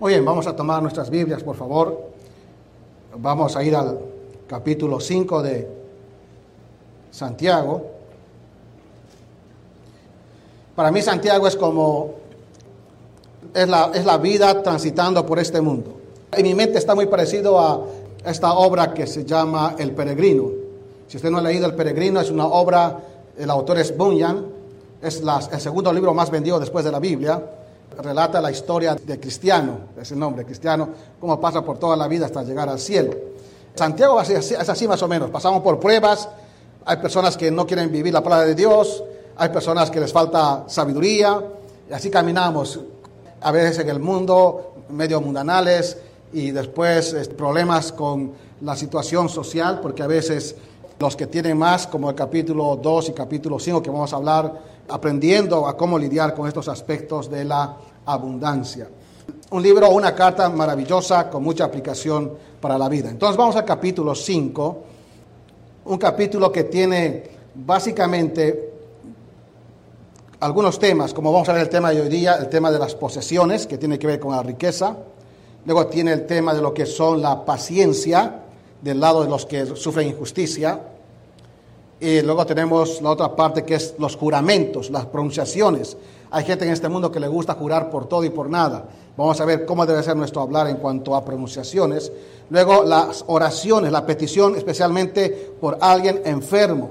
Muy 0.00 0.12
bien, 0.12 0.24
vamos 0.24 0.46
a 0.46 0.56
tomar 0.56 0.82
nuestras 0.82 1.10
Biblias, 1.10 1.42
por 1.42 1.54
favor. 1.54 2.10
Vamos 3.16 3.56
a 3.56 3.62
ir 3.62 3.76
al 3.76 3.98
capítulo 4.48 4.98
5 4.98 5.42
de 5.42 5.68
Santiago. 7.10 7.86
Para 10.74 10.90
mí 10.90 11.02
Santiago 11.02 11.46
es 11.46 11.54
como, 11.54 12.14
es 13.54 13.68
la, 13.68 13.92
es 13.94 14.04
la 14.04 14.18
vida 14.18 14.62
transitando 14.62 15.24
por 15.24 15.38
este 15.38 15.60
mundo. 15.60 16.00
En 16.32 16.42
mi 16.42 16.54
mente 16.54 16.78
está 16.78 16.94
muy 16.94 17.06
parecido 17.06 17.60
a 17.60 17.84
esta 18.24 18.54
obra 18.54 18.94
que 18.94 19.06
se 19.06 19.24
llama 19.24 19.76
El 19.78 19.92
Peregrino. 19.92 20.50
Si 21.06 21.18
usted 21.18 21.30
no 21.30 21.38
ha 21.38 21.42
leído 21.42 21.66
El 21.66 21.74
Peregrino, 21.74 22.20
es 22.20 22.30
una 22.30 22.46
obra, 22.46 22.98
el 23.38 23.50
autor 23.50 23.78
es 23.78 23.96
Bunyan, 23.96 24.46
es 25.00 25.22
el 25.52 25.60
segundo 25.60 25.92
libro 25.92 26.12
más 26.12 26.30
vendido 26.30 26.58
después 26.58 26.84
de 26.84 26.90
la 26.90 26.98
Biblia 26.98 27.40
relata 27.98 28.40
la 28.40 28.50
historia 28.50 28.94
de 28.94 29.20
Cristiano, 29.20 29.78
ese 30.00 30.16
nombre, 30.16 30.44
Cristiano, 30.44 30.88
cómo 31.20 31.40
pasa 31.40 31.62
por 31.62 31.78
toda 31.78 31.96
la 31.96 32.08
vida 32.08 32.26
hasta 32.26 32.42
llegar 32.42 32.68
al 32.68 32.78
cielo. 32.78 33.12
Santiago 33.74 34.20
es 34.20 34.52
así 34.68 34.86
más 34.86 35.02
o 35.02 35.08
menos, 35.08 35.30
pasamos 35.30 35.62
por 35.62 35.80
pruebas, 35.80 36.28
hay 36.84 36.96
personas 36.98 37.36
que 37.36 37.50
no 37.50 37.66
quieren 37.66 37.90
vivir 37.90 38.12
la 38.12 38.22
palabra 38.22 38.46
de 38.46 38.54
Dios, 38.54 39.02
hay 39.36 39.48
personas 39.48 39.90
que 39.90 40.00
les 40.00 40.12
falta 40.12 40.64
sabiduría, 40.66 41.40
y 41.88 41.92
así 41.92 42.10
caminamos, 42.10 42.80
a 43.40 43.50
veces 43.50 43.78
en 43.78 43.88
el 43.88 43.98
mundo, 43.98 44.74
medio 44.90 45.20
mundanales, 45.20 45.96
y 46.32 46.50
después 46.50 47.14
problemas 47.36 47.92
con 47.92 48.32
la 48.62 48.76
situación 48.76 49.28
social, 49.28 49.80
porque 49.80 50.02
a 50.02 50.06
veces 50.06 50.54
los 50.98 51.16
que 51.16 51.26
tienen 51.26 51.58
más, 51.58 51.86
como 51.86 52.10
el 52.10 52.16
capítulo 52.16 52.76
2 52.76 53.08
y 53.08 53.12
capítulo 53.12 53.58
5 53.58 53.82
que 53.82 53.90
vamos 53.90 54.12
a 54.12 54.16
hablar, 54.16 54.71
aprendiendo 54.92 55.66
a 55.66 55.76
cómo 55.76 55.98
lidiar 55.98 56.34
con 56.34 56.46
estos 56.46 56.68
aspectos 56.68 57.30
de 57.30 57.44
la 57.44 57.76
abundancia. 58.06 58.88
Un 59.50 59.62
libro 59.62 59.90
una 59.90 60.14
carta 60.14 60.48
maravillosa 60.48 61.28
con 61.30 61.42
mucha 61.42 61.64
aplicación 61.64 62.32
para 62.60 62.78
la 62.78 62.88
vida. 62.88 63.10
Entonces 63.10 63.36
vamos 63.36 63.56
al 63.56 63.64
capítulo 63.64 64.14
5, 64.14 64.82
un 65.86 65.98
capítulo 65.98 66.50
que 66.52 66.64
tiene 66.64 67.30
básicamente 67.54 68.70
algunos 70.40 70.78
temas, 70.78 71.14
como 71.14 71.32
vamos 71.32 71.48
a 71.48 71.52
ver 71.52 71.62
el 71.62 71.68
tema 71.68 71.90
de 71.90 72.00
hoy 72.00 72.08
día, 72.08 72.34
el 72.34 72.48
tema 72.48 72.70
de 72.70 72.78
las 72.78 72.94
posesiones, 72.94 73.66
que 73.66 73.78
tiene 73.78 73.98
que 73.98 74.06
ver 74.06 74.18
con 74.18 74.34
la 74.34 74.42
riqueza. 74.42 74.96
Luego 75.64 75.86
tiene 75.86 76.12
el 76.12 76.26
tema 76.26 76.52
de 76.52 76.60
lo 76.60 76.74
que 76.74 76.84
son 76.84 77.22
la 77.22 77.44
paciencia, 77.44 78.40
del 78.80 78.98
lado 78.98 79.22
de 79.22 79.30
los 79.30 79.46
que 79.46 79.64
sufren 79.76 80.08
injusticia. 80.08 80.80
Y 82.02 82.20
luego 82.20 82.44
tenemos 82.44 83.00
la 83.00 83.10
otra 83.10 83.36
parte 83.36 83.64
que 83.64 83.76
es 83.76 83.94
los 83.96 84.16
juramentos, 84.16 84.90
las 84.90 85.06
pronunciaciones. 85.06 85.96
Hay 86.32 86.42
gente 86.44 86.64
en 86.64 86.72
este 86.72 86.88
mundo 86.88 87.12
que 87.12 87.20
le 87.20 87.28
gusta 87.28 87.54
jurar 87.54 87.90
por 87.90 88.08
todo 88.08 88.24
y 88.24 88.30
por 88.30 88.50
nada. 88.50 88.86
Vamos 89.16 89.40
a 89.40 89.44
ver 89.44 89.64
cómo 89.64 89.86
debe 89.86 90.02
ser 90.02 90.16
nuestro 90.16 90.42
hablar 90.42 90.66
en 90.66 90.78
cuanto 90.78 91.14
a 91.14 91.24
pronunciaciones. 91.24 92.10
Luego 92.50 92.82
las 92.82 93.22
oraciones, 93.28 93.92
la 93.92 94.04
petición 94.04 94.56
especialmente 94.56 95.54
por 95.60 95.78
alguien 95.80 96.22
enfermo. 96.24 96.90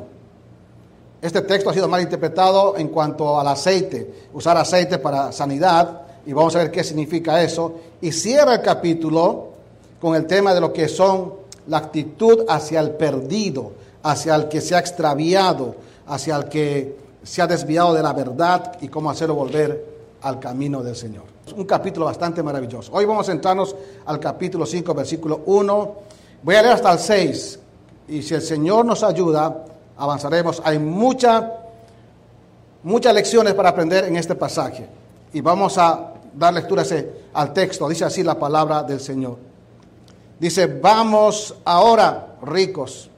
Este 1.22 1.42
texto 1.42 1.70
ha 1.70 1.74
sido 1.74 1.90
mal 1.90 2.00
interpretado 2.00 2.78
en 2.78 2.88
cuanto 2.88 3.38
al 3.38 3.50
aceite, 3.50 4.30
usar 4.32 4.56
aceite 4.56 4.98
para 4.98 5.34
sanidad, 5.34 6.04
y 6.26 6.32
vamos 6.32 6.56
a 6.56 6.60
ver 6.60 6.72
qué 6.72 6.86
significa 6.86 7.44
eso. 7.44 7.74
Y 8.00 8.14
cierra 8.14 8.54
el 8.56 8.62
capítulo 8.62 9.50
con 10.00 10.16
el 10.16 10.26
tema 10.26 10.54
de 10.54 10.62
lo 10.62 10.72
que 10.72 10.88
son 10.88 11.34
la 11.68 11.80
actitud 11.80 12.46
hacia 12.48 12.80
el 12.80 12.92
perdido, 12.92 13.74
hacia 14.04 14.36
el 14.36 14.48
que 14.48 14.62
se 14.62 14.76
ha 14.76 14.80
extraviado, 14.80 15.76
hacia 16.08 16.36
el 16.36 16.46
que 16.46 16.98
se 17.24 17.42
ha 17.42 17.48
desviado 17.48 17.94
de 17.94 18.02
la 18.02 18.14
verdad 18.14 18.78
y 18.82 18.88
cómo 18.88 19.10
hacerlo 19.10 19.36
volver 19.36 19.86
al 20.22 20.40
camino 20.40 20.82
del 20.82 20.96
Señor. 20.96 21.24
Un 21.56 21.66
capítulo 21.66 22.06
bastante 22.06 22.42
maravilloso. 22.42 22.92
Hoy 22.94 23.06
vamos 23.06 23.28
a 23.30 23.32
entrarnos 23.32 23.76
al 24.06 24.20
capítulo 24.20 24.66
5, 24.66 24.94
versículo 24.94 25.42
1. 25.46 25.96
Voy 26.44 26.56
a 26.56 26.62
leer 26.62 26.76
hasta 26.76 26.92
el 26.92 27.00
6 27.00 27.60
y 28.08 28.22
si 28.22 28.34
el 28.34 28.42
Señor 28.42 28.86
nos 28.86 29.04
ayuda, 29.04 29.66
avanzaremos. 29.98 30.62
Hay 30.64 30.80
muchas 30.80 31.44
muchas 32.84 33.14
lecciones 33.14 33.54
para 33.54 33.70
aprender 33.70 34.06
en 34.06 34.16
este 34.16 34.34
pasaje 34.34 34.88
y 35.34 35.42
vamos 35.42 35.78
a 35.78 36.14
dar 36.34 36.54
lectura 36.54 36.84
al 37.34 37.54
texto. 37.54 37.88
Dice 37.88 38.06
así 38.06 38.24
la 38.24 38.40
palabra 38.40 38.84
del 38.84 39.00
Señor. 39.00 39.38
Dice, 40.40 40.66
vamos 40.66 41.54
ahora, 41.66 42.38
ricos 42.42 43.11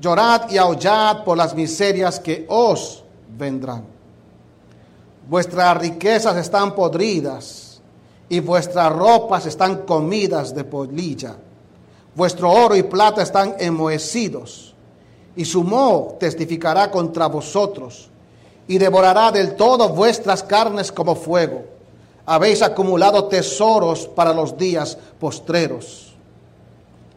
Llorad 0.00 0.50
y 0.50 0.56
aullad 0.56 1.24
por 1.24 1.36
las 1.36 1.54
miserias 1.54 2.18
que 2.18 2.46
os 2.48 3.04
vendrán. 3.36 3.84
Vuestras 5.28 5.76
riquezas 5.76 6.36
están 6.36 6.74
podridas 6.74 7.80
y 8.28 8.40
vuestras 8.40 8.90
ropas 8.92 9.44
están 9.44 9.82
comidas 9.82 10.54
de 10.54 10.64
polilla. 10.64 11.36
Vuestro 12.14 12.50
oro 12.50 12.74
y 12.74 12.82
plata 12.82 13.22
están 13.22 13.54
enmohecidos 13.58 14.74
y 15.36 15.44
su 15.44 15.62
moho 15.62 16.16
testificará 16.18 16.90
contra 16.90 17.26
vosotros 17.26 18.08
y 18.66 18.78
devorará 18.78 19.30
del 19.30 19.54
todo 19.54 19.90
vuestras 19.90 20.42
carnes 20.42 20.90
como 20.90 21.14
fuego. 21.14 21.64
Habéis 22.24 22.62
acumulado 22.62 23.24
tesoros 23.24 24.06
para 24.08 24.32
los 24.32 24.56
días 24.56 24.96
postreros. 25.18 26.09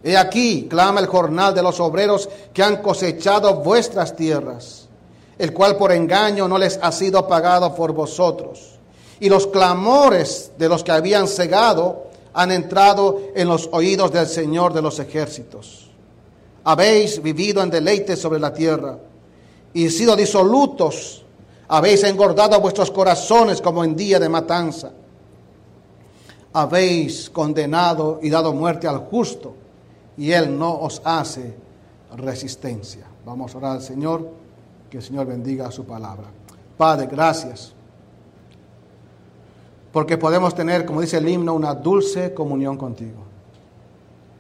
He 0.04 0.18
aquí, 0.18 0.68
clama 0.70 1.00
el 1.00 1.08
jornal 1.08 1.56
de 1.56 1.64
los 1.64 1.80
obreros 1.80 2.28
que 2.54 2.62
han 2.62 2.82
cosechado 2.82 3.56
vuestras 3.56 4.16
tierras, 4.18 4.90
el 5.38 5.54
cual 5.54 5.78
por 5.78 5.94
engaño 5.94 6.46
no 6.50 6.58
les 6.58 6.78
ha 6.82 6.92
sido 6.92 7.26
pagado 7.26 7.74
por 7.74 7.94
vosotros. 7.94 8.80
Y 9.22 9.30
los 9.30 9.48
clamores 9.48 10.52
de 10.58 10.68
los 10.68 10.84
que 10.84 10.92
habían 10.92 11.30
cegado 11.30 12.08
han 12.34 12.52
entrado 12.52 13.22
en 13.34 13.48
los 13.48 13.70
oídos 13.72 14.12
del 14.12 14.28
Señor 14.28 14.74
de 14.74 14.82
los 14.82 15.00
ejércitos. 15.00 15.90
Habéis 16.66 17.22
vivido 17.22 17.64
en 17.64 17.70
deleite 17.70 18.18
sobre 18.18 18.42
la 18.42 18.54
tierra 18.54 18.98
y 19.74 19.90
sido 19.90 20.18
disolutos. 20.18 21.24
Habéis 21.70 22.04
engordado 22.04 22.60
vuestros 22.60 22.92
corazones 22.92 23.62
como 23.62 23.86
en 23.86 23.96
día 23.96 24.20
de 24.20 24.28
matanza. 24.28 24.92
Habéis 26.52 27.30
condenado 27.30 28.20
y 28.22 28.30
dado 28.30 28.52
muerte 28.52 28.86
al 28.86 28.98
justo 29.00 29.63
y 30.18 30.32
Él 30.32 30.58
no 30.58 30.74
os 30.80 31.02
hace 31.04 31.56
resistencia. 32.16 33.06
Vamos 33.26 33.54
a 33.54 33.58
orar 33.58 33.72
al 33.74 33.82
Señor, 33.82 34.30
que 34.90 34.98
el 34.98 35.04
Señor 35.04 35.26
bendiga 35.26 35.72
su 35.72 35.86
palabra. 35.86 36.28
Padre, 36.78 37.08
gracias, 37.08 37.74
porque 39.92 40.18
podemos 40.18 40.56
tener, 40.56 40.86
como 40.86 41.02
dice 41.02 41.18
el 41.18 41.30
himno, 41.30 41.54
una 41.54 41.76
dulce 41.76 42.34
comunión 42.34 42.78
contigo. 42.78 43.24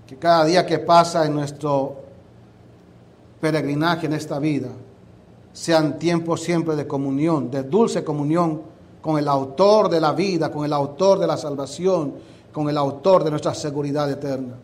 Que 0.08 0.18
cada 0.18 0.46
día 0.46 0.66
que 0.66 0.80
pasa 0.80 1.26
en 1.26 1.36
nuestro 1.36 2.02
peregrinaje 3.40 4.08
en 4.08 4.14
esta 4.14 4.40
vida, 4.40 4.70
sean 5.54 6.00
tiempos 6.00 6.42
siempre 6.42 6.76
de 6.76 6.88
comunión, 6.88 7.52
de 7.52 7.64
dulce 7.64 8.04
comunión 8.04 8.64
con 9.00 9.20
el 9.20 9.28
autor 9.28 9.90
de 9.90 10.02
la 10.02 10.14
vida, 10.14 10.52
con 10.52 10.66
el 10.66 10.74
autor 10.74 11.20
de 11.20 11.28
la 11.28 11.38
salvación, 11.38 12.16
con 12.52 12.68
el 12.70 12.78
autor 12.78 13.24
de 13.24 13.30
nuestra 13.30 13.54
seguridad 13.54 14.10
eterna. 14.10 14.56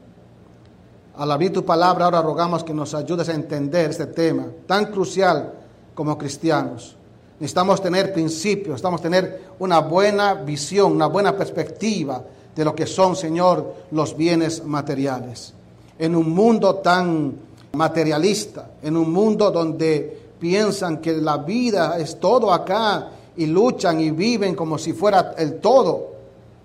Al 1.20 1.30
abrir 1.34 1.52
tu 1.52 1.66
palabra, 1.66 2.06
ahora 2.06 2.22
rogamos 2.22 2.64
que 2.64 2.74
nos 2.74 2.94
ayudes 2.94 3.28
a 3.28 3.34
entender 3.34 3.90
este 3.90 4.06
tema 4.06 4.46
tan 4.66 4.86
crucial 4.86 5.52
como 5.94 6.18
cristianos. 6.18 6.96
Necesitamos 7.42 7.82
tener 7.82 8.14
principios, 8.14 8.70
necesitamos 8.70 9.02
tener 9.02 9.42
una 9.60 9.80
buena 9.80 10.34
visión, 10.34 10.94
una 10.94 11.08
buena 11.08 11.36
perspectiva 11.36 12.24
de 12.56 12.64
lo 12.64 12.74
que 12.74 12.88
son, 12.88 13.18
Señor, 13.18 13.76
los 13.92 14.16
bienes 14.16 14.64
materiales. 14.64 15.54
En 15.98 16.16
un 16.16 16.34
mundo 16.34 16.76
tan 16.76 17.34
materialista, 17.74 18.70
en 18.82 18.96
un 18.96 19.12
mundo 19.12 19.52
donde 19.52 20.22
piensan 20.40 21.00
que 21.00 21.12
la 21.18 21.36
vida 21.36 21.98
es 22.00 22.18
todo 22.18 22.54
acá 22.54 23.10
y 23.36 23.46
luchan 23.46 24.00
y 24.00 24.12
viven 24.12 24.56
como 24.56 24.78
si 24.78 24.94
fuera 24.94 25.36
el 25.38 25.60
todo, 25.60 26.14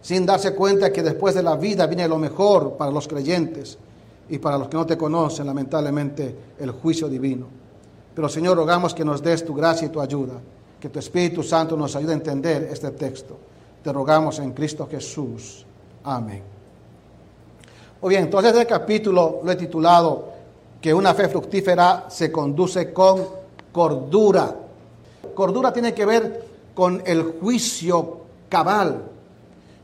sin 0.01 0.25
darse 0.25 0.55
cuenta 0.55 0.93
que 0.93 1.03
después 1.03 1.35
de 1.35 1.43
la 1.43 1.57
vida 1.57 1.89
viene 1.89 2.07
lo 2.07 2.19
mejor 2.21 2.75
para 2.75 2.93
los 2.93 3.09
creyentes 3.09 3.79
y 4.29 4.39
para 4.39 4.59
los 4.59 4.69
que 4.69 4.77
no 4.77 4.87
te 4.87 4.97
conocen, 4.97 5.47
lamentablemente, 5.47 6.35
el 6.59 6.71
juicio 6.71 7.09
divino. 7.09 7.47
Pero 8.15 8.29
Señor, 8.29 8.57
rogamos 8.57 8.95
que 8.95 9.05
nos 9.05 9.23
des 9.23 9.45
tu 9.45 9.55
gracia 9.55 9.87
y 9.87 9.91
tu 9.91 10.01
ayuda, 10.01 10.35
que 10.81 10.89
tu 10.89 10.99
Espíritu 10.99 11.43
Santo 11.43 11.77
nos 11.77 11.95
ayude 11.97 12.13
a 12.13 12.17
entender 12.17 12.69
este 12.71 12.91
texto. 12.93 13.37
Te 13.83 13.93
rogamos 13.93 14.39
en 14.39 14.53
Cristo 14.53 14.89
Jesús. 14.91 15.67
Amén. 16.05 16.43
Muy 18.01 18.11
bien, 18.11 18.25
entonces 18.25 18.53
este 18.53 18.67
capítulo 18.67 19.41
lo 19.43 19.51
he 19.51 19.57
titulado 19.57 20.29
que 20.81 20.93
una 20.93 21.15
fe 21.15 21.29
fructífera 21.29 22.07
se 22.09 22.31
conduce 22.31 22.93
con 22.93 23.27
cordura. 23.73 24.55
Cordura 25.35 25.73
tiene 25.73 25.95
que 25.95 26.05
ver 26.05 26.45
con 26.75 27.03
el 27.07 27.23
juicio 27.41 28.19
cabal, 28.49 29.03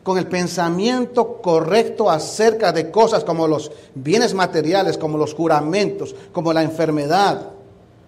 con 0.03 0.19
el 0.19 0.27
pensamiento 0.27 1.39
correcto 1.43 2.11
acerca 2.11 2.73
de 2.73 2.91
cosas 2.91 3.25
como 3.25 3.47
los 3.47 3.71
bienes 3.95 4.35
materiales, 4.35 4.97
como 4.97 5.19
los 5.19 5.35
juramentos, 5.35 6.15
como 6.33 6.53
la 6.53 6.63
enfermedad, 6.63 7.51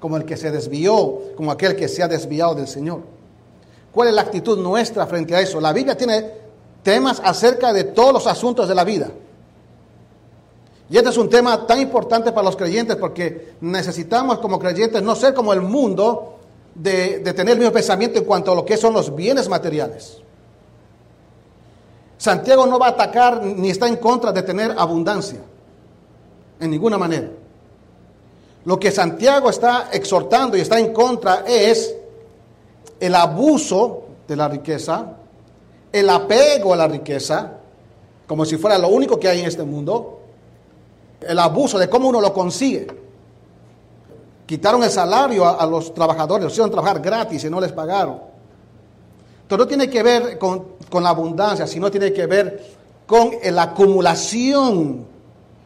como 0.00 0.16
el 0.16 0.24
que 0.24 0.36
se 0.36 0.50
desvió, 0.50 1.20
como 1.36 1.52
aquel 1.52 1.76
que 1.76 1.88
se 1.88 2.02
ha 2.02 2.08
desviado 2.08 2.54
del 2.54 2.66
Señor. 2.66 3.00
¿Cuál 3.92 4.08
es 4.08 4.14
la 4.14 4.22
actitud 4.22 4.58
nuestra 4.58 5.06
frente 5.06 5.36
a 5.36 5.40
eso? 5.40 5.60
La 5.60 5.72
Biblia 5.72 5.96
tiene 5.96 6.30
temas 6.82 7.20
acerca 7.22 7.72
de 7.72 7.84
todos 7.84 8.12
los 8.12 8.26
asuntos 8.26 8.66
de 8.66 8.74
la 8.74 8.84
vida. 8.84 9.10
Y 10.88 10.96
este 10.96 11.10
es 11.10 11.16
un 11.16 11.30
tema 11.30 11.66
tan 11.66 11.80
importante 11.80 12.32
para 12.32 12.44
los 12.44 12.56
creyentes 12.56 12.96
porque 12.96 13.54
necesitamos 13.60 14.38
como 14.38 14.58
creyentes 14.58 15.02
no 15.02 15.14
ser 15.14 15.32
como 15.32 15.52
el 15.52 15.62
mundo 15.62 16.38
de, 16.74 17.20
tener 17.20 17.52
el 17.52 17.58
mismo 17.58 17.72
pensamiento 17.72 18.18
en 18.18 18.24
cuanto 18.24 18.52
a 18.52 18.54
lo 18.54 18.64
que 18.64 18.76
son 18.76 18.92
los 18.92 19.14
bienes 19.14 19.48
materiales. 19.48 20.18
Santiago 22.22 22.66
no 22.66 22.78
va 22.78 22.86
a 22.86 22.90
atacar 22.90 23.42
ni 23.42 23.70
está 23.70 23.88
en 23.88 23.96
contra 23.96 24.30
de 24.30 24.44
tener 24.44 24.76
abundancia, 24.78 25.40
en 26.60 26.70
ninguna 26.70 26.96
manera. 26.96 27.28
Lo 28.64 28.78
que 28.78 28.92
Santiago 28.92 29.50
está 29.50 29.88
exhortando 29.92 30.56
y 30.56 30.60
está 30.60 30.78
en 30.78 30.92
contra 30.92 31.42
es 31.44 31.92
el 33.00 33.16
abuso 33.16 34.04
de 34.28 34.36
la 34.36 34.46
riqueza, 34.46 35.16
el 35.90 36.08
apego 36.08 36.72
a 36.72 36.76
la 36.76 36.86
riqueza, 36.86 37.54
como 38.28 38.44
si 38.44 38.56
fuera 38.56 38.78
lo 38.78 38.86
único 38.86 39.18
que 39.18 39.26
hay 39.26 39.40
en 39.40 39.46
este 39.46 39.64
mundo, 39.64 40.20
el 41.22 41.40
abuso 41.40 41.76
de 41.76 41.90
cómo 41.90 42.08
uno 42.08 42.20
lo 42.20 42.32
consigue. 42.32 42.86
Quitaron 44.46 44.84
el 44.84 44.90
salario 44.90 45.44
a, 45.44 45.66
los 45.66 45.92
trabajadores, 45.92 46.44
los 46.44 46.52
hicieron 46.52 46.70
trabajar 46.70 47.00
gratis 47.00 47.42
y 47.42 47.50
no 47.50 47.60
les 47.60 47.72
pagaron. 47.72 48.20
Esto 49.42 49.58
no 49.58 49.66
tiene 49.66 49.90
que 49.90 50.04
ver 50.04 50.38
con, 50.38 50.81
con 50.92 51.02
la 51.02 51.08
abundancia, 51.08 51.66
sino 51.66 51.90
tiene 51.90 52.12
que 52.12 52.26
ver 52.26 52.62
con 53.06 53.30
la 53.42 53.62
acumulación, 53.62 55.06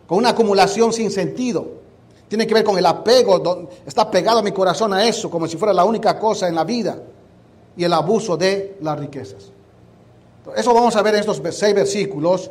con 0.07 0.19
una 0.19 0.29
acumulación 0.31 0.93
sin 0.93 1.11
sentido. 1.11 1.67
Tiene 2.29 2.47
que 2.47 2.55
ver 2.55 2.63
con 2.63 2.79
el 2.79 2.87
apego, 2.87 3.69
está 3.85 4.09
pegado 4.09 4.41
mi 4.41 4.53
corazón 4.53 4.95
a 4.95 5.05
eso, 5.05 5.29
como 5.29 5.49
si 5.49 5.57
fuera 5.57 5.75
la 5.75 5.85
única 5.85 6.17
cosa 6.17 6.47
en 6.47 6.55
la 6.55 6.63
vida, 6.63 6.97
y 7.77 7.83
el 7.83 7.93
abuso 7.93 8.37
de 8.37 8.79
las 8.81 8.99
riquezas. 8.99 9.51
Eso 10.57 10.73
vamos 10.73 10.95
a 10.95 11.03
ver 11.03 11.15
en 11.15 11.21
estos 11.21 11.43
seis 11.51 11.75
versículos. 11.75 12.49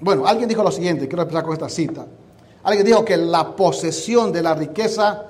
Bueno, 0.00 0.24
alguien 0.24 0.48
dijo 0.48 0.62
lo 0.62 0.70
siguiente, 0.70 1.08
quiero 1.08 1.22
empezar 1.22 1.42
con 1.42 1.52
esta 1.52 1.68
cita. 1.68 2.06
Alguien 2.62 2.86
dijo 2.86 3.04
que 3.04 3.16
la 3.16 3.56
posesión 3.56 4.32
de 4.32 4.42
la 4.42 4.54
riqueza 4.54 5.24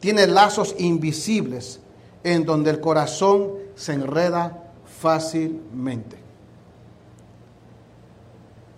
tiene 0.00 0.26
lazos 0.26 0.74
invisibles 0.78 1.80
en 2.24 2.44
donde 2.44 2.70
el 2.70 2.80
corazón 2.80 3.52
se 3.74 3.94
enreda 3.94 4.67
fácilmente. 5.00 6.16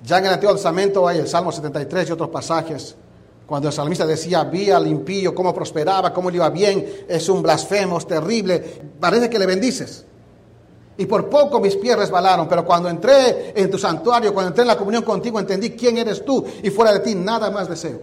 Ya 0.05 0.19
en 0.19 0.27
el 0.27 0.33
Antiguo 0.33 0.55
Testamento 0.55 1.07
hay 1.07 1.19
el 1.19 1.29
Salmo 1.29 1.53
73 1.53 2.09
y 2.09 2.13
otros 2.13 2.31
pasajes 2.31 2.97
cuando 3.51 3.67
el 3.67 3.75
salmista 3.75 4.07
decía, 4.07 4.45
vi 4.45 4.71
al 4.71 4.87
impío, 4.87 5.35
cómo 5.35 5.53
prosperaba, 5.53 6.13
cómo 6.13 6.31
le 6.31 6.37
iba 6.37 6.49
bien, 6.51 6.87
es 7.09 7.29
un 7.29 7.43
blasfemo, 7.43 7.99
es 7.99 8.07
terrible, 8.07 8.61
parece 9.01 9.29
que 9.29 9.41
le 9.41 9.47
bendices. 9.47 10.05
Y 10.97 11.07
por 11.07 11.29
poco 11.29 11.59
mis 11.59 11.75
pies 11.75 11.97
resbalaron, 11.97 12.47
pero 12.47 12.65
cuando 12.65 12.89
entré 12.89 13.53
en 13.61 13.69
tu 13.69 13.77
santuario, 13.77 14.33
cuando 14.33 14.51
entré 14.51 14.63
en 14.63 14.69
la 14.69 14.79
comunión 14.79 15.03
contigo, 15.03 15.41
entendí 15.41 15.71
quién 15.71 15.99
eres 15.99 16.25
tú 16.25 16.45
y 16.63 16.71
fuera 16.71 16.93
de 16.93 17.01
ti 17.01 17.17
nada 17.17 17.51
más 17.51 17.69
deseo. 17.69 18.01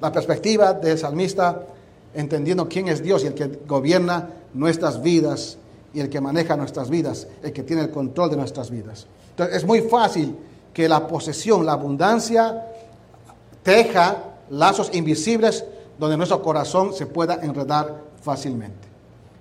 La 0.00 0.12
perspectiva 0.12 0.74
del 0.74 0.96
salmista, 0.96 1.66
entendiendo 2.14 2.68
quién 2.68 2.86
es 2.86 3.02
Dios 3.02 3.24
y 3.24 3.26
el 3.26 3.34
que 3.34 3.62
gobierna 3.66 4.30
nuestras 4.54 5.02
vidas 5.02 5.58
y 5.94 6.00
el 6.00 6.08
que 6.08 6.20
maneja 6.20 6.56
nuestras 6.56 6.90
vidas, 6.90 7.26
el 7.42 7.52
que 7.52 7.62
tiene 7.62 7.82
el 7.82 7.90
control 7.90 8.30
de 8.30 8.36
nuestras 8.36 8.70
vidas. 8.70 9.06
Entonces 9.30 9.56
es 9.56 9.64
muy 9.64 9.82
fácil 9.82 10.36
que 10.72 10.88
la 10.88 11.06
posesión, 11.06 11.64
la 11.64 11.72
abundancia, 11.72 12.66
teja 13.62 14.16
lazos 14.50 14.90
invisibles 14.94 15.64
donde 15.98 16.16
nuestro 16.16 16.42
corazón 16.42 16.94
se 16.94 17.06
pueda 17.06 17.40
enredar 17.42 18.02
fácilmente. 18.22 18.88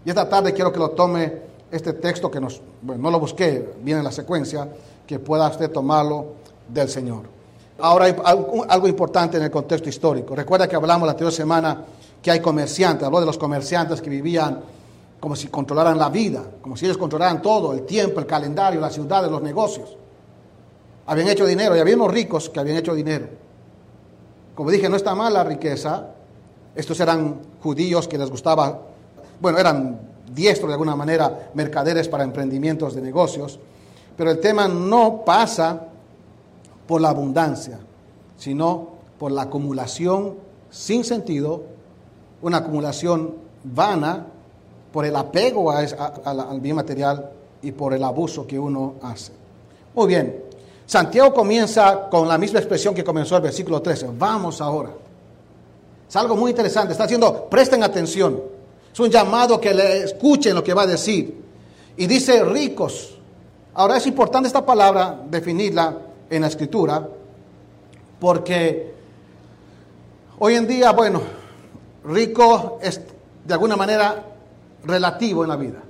Y 0.05 0.09
esta 0.09 0.27
tarde 0.27 0.53
quiero 0.53 0.71
que 0.71 0.79
lo 0.79 0.91
tome 0.91 1.47
este 1.69 1.93
texto 1.93 2.31
que 2.31 2.39
nos, 2.39 2.61
bueno, 2.81 3.03
no 3.03 3.11
lo 3.11 3.19
busqué, 3.19 3.73
viene 3.81 3.99
en 3.99 4.05
la 4.05 4.11
secuencia, 4.11 4.67
que 5.05 5.19
pueda 5.19 5.47
usted 5.49 5.69
tomarlo 5.71 6.33
del 6.67 6.89
Señor. 6.89 7.23
Ahora 7.79 8.05
hay 8.05 8.15
algo 8.69 8.87
importante 8.87 9.37
en 9.37 9.43
el 9.43 9.51
contexto 9.51 9.89
histórico. 9.89 10.35
Recuerda 10.35 10.67
que 10.67 10.75
hablamos 10.75 11.05
la 11.05 11.11
anterior 11.11 11.31
semana 11.31 11.85
que 12.21 12.31
hay 12.31 12.39
comerciantes, 12.39 13.05
habló 13.05 13.19
de 13.19 13.25
los 13.25 13.37
comerciantes 13.37 14.01
que 14.01 14.09
vivían 14.09 14.61
como 15.19 15.35
si 15.35 15.47
controlaran 15.47 15.97
la 15.97 16.09
vida, 16.09 16.43
como 16.61 16.77
si 16.77 16.85
ellos 16.85 16.97
controlaran 16.97 17.41
todo, 17.41 17.73
el 17.73 17.85
tiempo, 17.85 18.19
el 18.19 18.25
calendario, 18.25 18.79
la 18.79 18.89
ciudad, 18.89 19.29
los 19.29 19.41
negocios. 19.41 19.97
Habían 21.07 21.29
hecho 21.29 21.45
dinero 21.45 21.75
y 21.75 21.79
había 21.79 21.95
unos 21.95 22.11
ricos 22.11 22.49
que 22.49 22.59
habían 22.59 22.77
hecho 22.77 22.93
dinero. 22.93 23.27
Como 24.53 24.69
dije, 24.71 24.89
no 24.89 24.95
está 24.95 25.15
mal 25.15 25.33
la 25.33 25.43
riqueza. 25.43 26.07
Estos 26.75 26.99
eran 26.99 27.39
judíos 27.61 28.07
que 28.07 28.17
les 28.17 28.29
gustaba, 28.29 28.81
bueno, 29.39 29.57
eran 29.57 29.99
diestros 30.31 30.69
de 30.69 30.73
alguna 30.73 30.95
manera, 30.95 31.49
mercaderes 31.53 32.07
para 32.07 32.23
emprendimientos 32.23 32.93
de 32.93 33.01
negocios. 33.01 33.59
Pero 34.15 34.31
el 34.31 34.39
tema 34.39 34.67
no 34.67 35.23
pasa 35.25 35.87
por 36.85 37.01
la 37.01 37.09
abundancia, 37.09 37.79
sino 38.37 38.89
por 39.17 39.31
la 39.31 39.43
acumulación 39.43 40.35
sin 40.69 41.03
sentido, 41.03 41.63
una 42.41 42.57
acumulación 42.57 43.35
vana 43.63 44.27
por 44.91 45.05
el 45.05 45.15
apego 45.15 45.71
al 45.71 46.59
bien 46.59 46.75
material 46.75 47.29
y 47.61 47.71
por 47.71 47.93
el 47.93 48.03
abuso 48.03 48.45
que 48.45 48.57
uno 48.57 48.95
hace. 49.01 49.31
Muy 49.93 50.07
bien, 50.07 50.43
Santiago 50.85 51.33
comienza 51.33 52.09
con 52.09 52.27
la 52.27 52.37
misma 52.37 52.59
expresión 52.59 52.95
que 52.95 53.03
comenzó 53.03 53.35
el 53.35 53.41
versículo 53.41 53.81
13. 53.81 54.09
Vamos 54.17 54.61
ahora. 54.61 54.91
Es 56.07 56.15
algo 56.15 56.37
muy 56.37 56.51
interesante. 56.51 56.93
Está 56.93 57.03
diciendo, 57.03 57.47
presten 57.49 57.83
atención. 57.83 58.41
Es 58.93 58.99
un 58.99 59.09
llamado 59.09 59.59
que 59.59 59.73
le 59.73 60.03
escuchen 60.03 60.55
lo 60.55 60.63
que 60.63 60.73
va 60.73 60.83
a 60.83 60.87
decir. 60.87 61.43
Y 61.97 62.07
dice 62.07 62.43
ricos. 62.45 63.17
Ahora 63.73 63.97
es 63.97 64.07
importante 64.07 64.47
esta 64.47 64.65
palabra 64.65 65.19
definirla 65.29 65.97
en 66.29 66.41
la 66.41 66.47
escritura 66.47 67.07
porque 68.19 68.93
hoy 70.39 70.55
en 70.55 70.67
día, 70.67 70.91
bueno, 70.91 71.21
rico 72.05 72.79
es 72.81 73.01
de 73.45 73.53
alguna 73.53 73.75
manera 73.75 74.23
relativo 74.87 75.43
en 75.43 75.49
la 75.49 75.55
vida. 75.55 75.83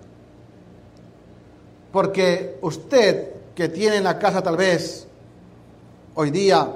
Porque 1.91 2.57
usted 2.61 3.31
que 3.55 3.69
tiene 3.69 3.97
en 3.97 4.03
la 4.03 4.19
casa 4.19 4.41
tal 4.41 4.57
vez 4.57 5.07
hoy 6.15 6.31
día 6.31 6.67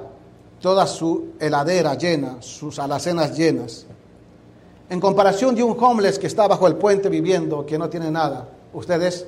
toda 0.60 0.86
su 0.86 1.32
heladera 1.38 1.94
llena, 1.94 2.40
sus 2.40 2.78
alacenas 2.78 3.36
llenas. 3.36 3.86
En 4.88 5.00
comparación 5.00 5.54
de 5.54 5.62
un 5.62 5.76
homeless 5.78 6.18
que 6.18 6.26
está 6.26 6.46
bajo 6.46 6.66
el 6.66 6.76
puente 6.76 7.08
viviendo, 7.08 7.66
que 7.66 7.78
no 7.78 7.88
tiene 7.88 8.10
nada, 8.10 8.48
usted 8.72 9.02
es 9.02 9.26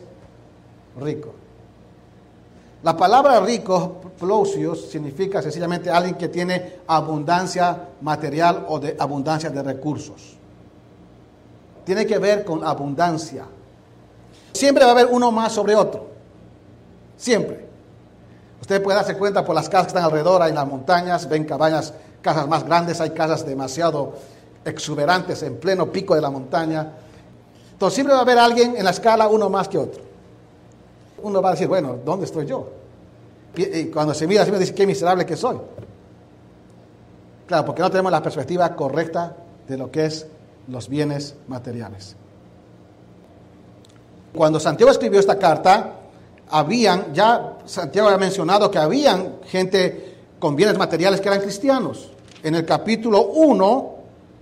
rico. 1.00 1.32
La 2.82 2.96
palabra 2.96 3.40
rico, 3.40 4.00
plosios, 4.18 4.90
significa 4.90 5.40
sencillamente 5.40 5.90
alguien 5.90 6.16
que 6.16 6.28
tiene 6.28 6.80
abundancia 6.86 7.88
material 8.02 8.66
o 8.68 8.78
de 8.78 8.94
abundancia 8.98 9.48
de 9.48 9.62
recursos. 9.62 10.36
Tiene 11.84 12.06
que 12.06 12.18
ver 12.18 12.44
con 12.44 12.64
abundancia. 12.64 13.44
Siempre 14.52 14.84
va 14.84 14.90
a 14.90 14.94
haber 14.94 15.06
uno 15.06 15.30
más 15.30 15.52
sobre 15.52 15.74
otro. 15.74 16.06
Siempre. 17.16 17.64
Usted 18.60 18.82
puede 18.82 18.96
darse 18.96 19.16
cuenta 19.16 19.44
por 19.44 19.54
las 19.54 19.68
casas 19.68 19.86
que 19.86 19.88
están 19.88 20.04
alrededor, 20.04 20.40
hay 20.40 20.50
en 20.50 20.54
las 20.54 20.66
montañas, 20.66 21.28
ven 21.28 21.44
cabañas, 21.44 21.92
casas 22.22 22.48
más 22.48 22.64
grandes, 22.64 23.00
hay 23.00 23.10
casas 23.10 23.44
demasiado 23.44 24.14
exuberantes 24.64 25.42
en 25.42 25.58
pleno 25.58 25.92
pico 25.92 26.14
de 26.14 26.22
la 26.22 26.30
montaña. 26.30 26.92
Entonces 27.72 27.94
siempre 27.94 28.14
va 28.14 28.20
a 28.20 28.22
haber 28.22 28.38
alguien 28.38 28.76
en 28.76 28.84
la 28.84 28.90
escala, 28.90 29.28
uno 29.28 29.50
más 29.50 29.68
que 29.68 29.76
otro. 29.76 30.02
Uno 31.22 31.42
va 31.42 31.50
a 31.50 31.52
decir, 31.52 31.68
bueno, 31.68 31.98
¿dónde 32.04 32.24
estoy 32.24 32.46
yo? 32.46 32.70
Y 33.56 33.86
cuando 33.86 34.14
se 34.14 34.26
mira 34.26 34.44
me 34.46 34.58
dice, 34.58 34.74
qué 34.74 34.86
miserable 34.86 35.26
que 35.26 35.36
soy. 35.36 35.58
Claro, 37.46 37.66
porque 37.66 37.82
no 37.82 37.90
tenemos 37.90 38.10
la 38.10 38.22
perspectiva 38.22 38.74
correcta 38.74 39.36
de 39.68 39.76
lo 39.76 39.90
que 39.90 40.06
es 40.06 40.26
los 40.68 40.88
bienes 40.88 41.34
materiales. 41.48 42.16
Cuando 44.34 44.58
Santiago 44.58 44.90
escribió 44.90 45.20
esta 45.20 45.38
carta, 45.38 45.92
habían, 46.50 47.12
ya 47.14 47.58
Santiago 47.64 48.08
ha 48.08 48.18
mencionado 48.18 48.70
que 48.70 48.78
habían 48.78 49.36
gente 49.46 50.14
con 50.38 50.56
bienes 50.56 50.76
materiales 50.76 51.20
que 51.20 51.28
eran 51.28 51.40
cristianos. 51.40 52.10
En 52.42 52.54
el 52.54 52.64
capítulo 52.64 53.26
1, 53.26 53.94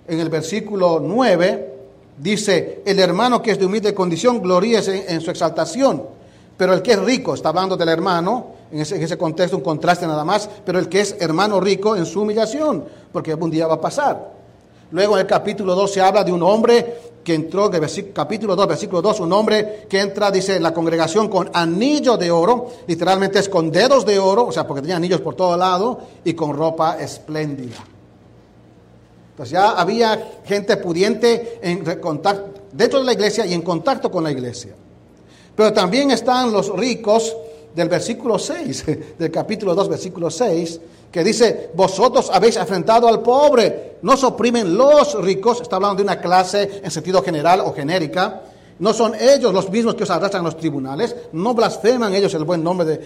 en 0.09 0.19
el 0.19 0.29
versículo 0.29 0.99
9, 1.01 1.75
dice, 2.19 2.83
el 2.85 2.99
hermano 2.99 3.43
que 3.43 3.53
es 3.53 3.59
de 3.59 3.67
humilde 3.67 3.95
condición 3.95 4.43
gloríese 4.43 5.13
en, 5.13 5.21
su 5.21 5.31
exaltación, 5.31 6.03
pero 6.57 6.73
el 6.73 6.83
que 6.83 6.93
es 6.93 6.99
rico, 6.99 7.35
está 7.35 7.51
hablando 7.51 7.77
del 7.77 7.89
hermano, 7.89 8.47
en 8.73 8.81
ese, 8.81 8.97
en 8.97 9.03
ese 9.03 9.19
contexto 9.19 9.59
un 9.59 9.63
contraste 9.63 10.07
nada 10.07 10.25
más, 10.25 10.49
pero 10.65 10.79
el 10.79 10.89
que 10.89 11.01
es 11.01 11.17
hermano 11.21 11.61
rico 11.61 11.95
en 11.97 12.07
su 12.07 12.23
humillación, 12.23 12.85
porque 13.13 13.35
un 13.35 13.51
día 13.51 13.67
va 13.67 13.75
a 13.75 13.81
pasar. 13.81 14.32
Luego 14.93 15.17
en 15.17 15.23
el 15.23 15.27
capítulo 15.27 15.75
2 15.75 15.91
se 15.91 16.01
habla 16.01 16.23
de 16.23 16.33
un 16.33 16.43
hombre 16.43 17.13
que 17.25 17.35
entró, 17.35 17.69
de 17.69 17.81
capítulo 18.13 18.55
2, 18.55 18.69
versículo 18.69 19.01
2, 19.01 19.21
un 19.21 19.33
hombre 19.33 19.87
que 19.89 20.01
entra, 20.01 20.31
dice, 20.31 20.61
la 20.61 20.75
congregación 20.75 21.29
con 21.29 21.51
anillo 21.55 22.17
de 22.17 22.31
oro, 22.31 22.69
literalmente 22.87 23.39
es 23.39 23.49
con 23.49 23.71
dedos 23.71 24.05
de 24.05 24.19
oro, 24.19 24.47
o 24.47 24.53
sea, 24.53 24.67
porque 24.67 24.83
tenía 24.83 24.97
anillos 24.97 25.21
por 25.21 25.35
todo 25.35 25.57
lado, 25.57 26.01
y 26.25 26.35
con 26.35 26.55
ropa 26.55 26.99
espléndida. 27.01 27.77
Entonces 29.31 29.53
ya 29.53 29.71
había 29.71 30.41
gente 30.45 30.77
pudiente 30.77 31.59
en 31.63 31.85
contacto, 32.01 32.61
dentro 32.73 32.99
de 32.99 33.07
la 33.07 33.13
iglesia 33.13 33.47
y 33.47 33.55
en 33.55 33.63
contacto 33.63 34.11
con 34.11 34.25
la 34.25 34.31
iglesia. 34.31 34.75
Pero 35.57 35.73
también 35.73 36.11
están 36.11 36.53
los 36.53 36.69
ricos 36.77 37.35
del 37.75 37.89
versículo 37.89 38.39
6, 38.39 38.85
del 39.19 39.31
capítulo 39.31 39.75
2, 39.75 39.89
versículo 39.89 40.31
6, 40.31 40.81
que 41.13 41.23
dice, 41.23 41.71
vosotros 41.75 42.31
habéis 42.33 42.57
enfrentado 42.57 43.07
al 43.07 43.21
pobre, 43.21 43.99
no 44.01 44.17
se 44.17 44.25
oprimen 44.25 44.77
los 44.77 45.23
ricos, 45.23 45.61
está 45.61 45.77
hablando 45.77 45.97
de 45.97 46.03
una 46.05 46.19
clase 46.19 46.81
en 46.83 46.91
sentido 46.91 47.23
general 47.23 47.61
o 47.61 47.75
genérica, 47.75 48.41
no 48.79 48.95
son 48.95 49.15
ellos 49.15 49.53
los 49.53 49.71
mismos 49.71 49.95
que 49.95 50.05
os 50.05 50.11
arrastran 50.11 50.41
en 50.41 50.47
los 50.47 50.57
tribunales, 50.57 51.15
no 51.33 51.53
blasfeman 51.53 52.15
ellos 52.15 52.33
el 52.35 52.45
buen 52.45 52.65
nombre 52.65 52.87
de, 52.87 52.99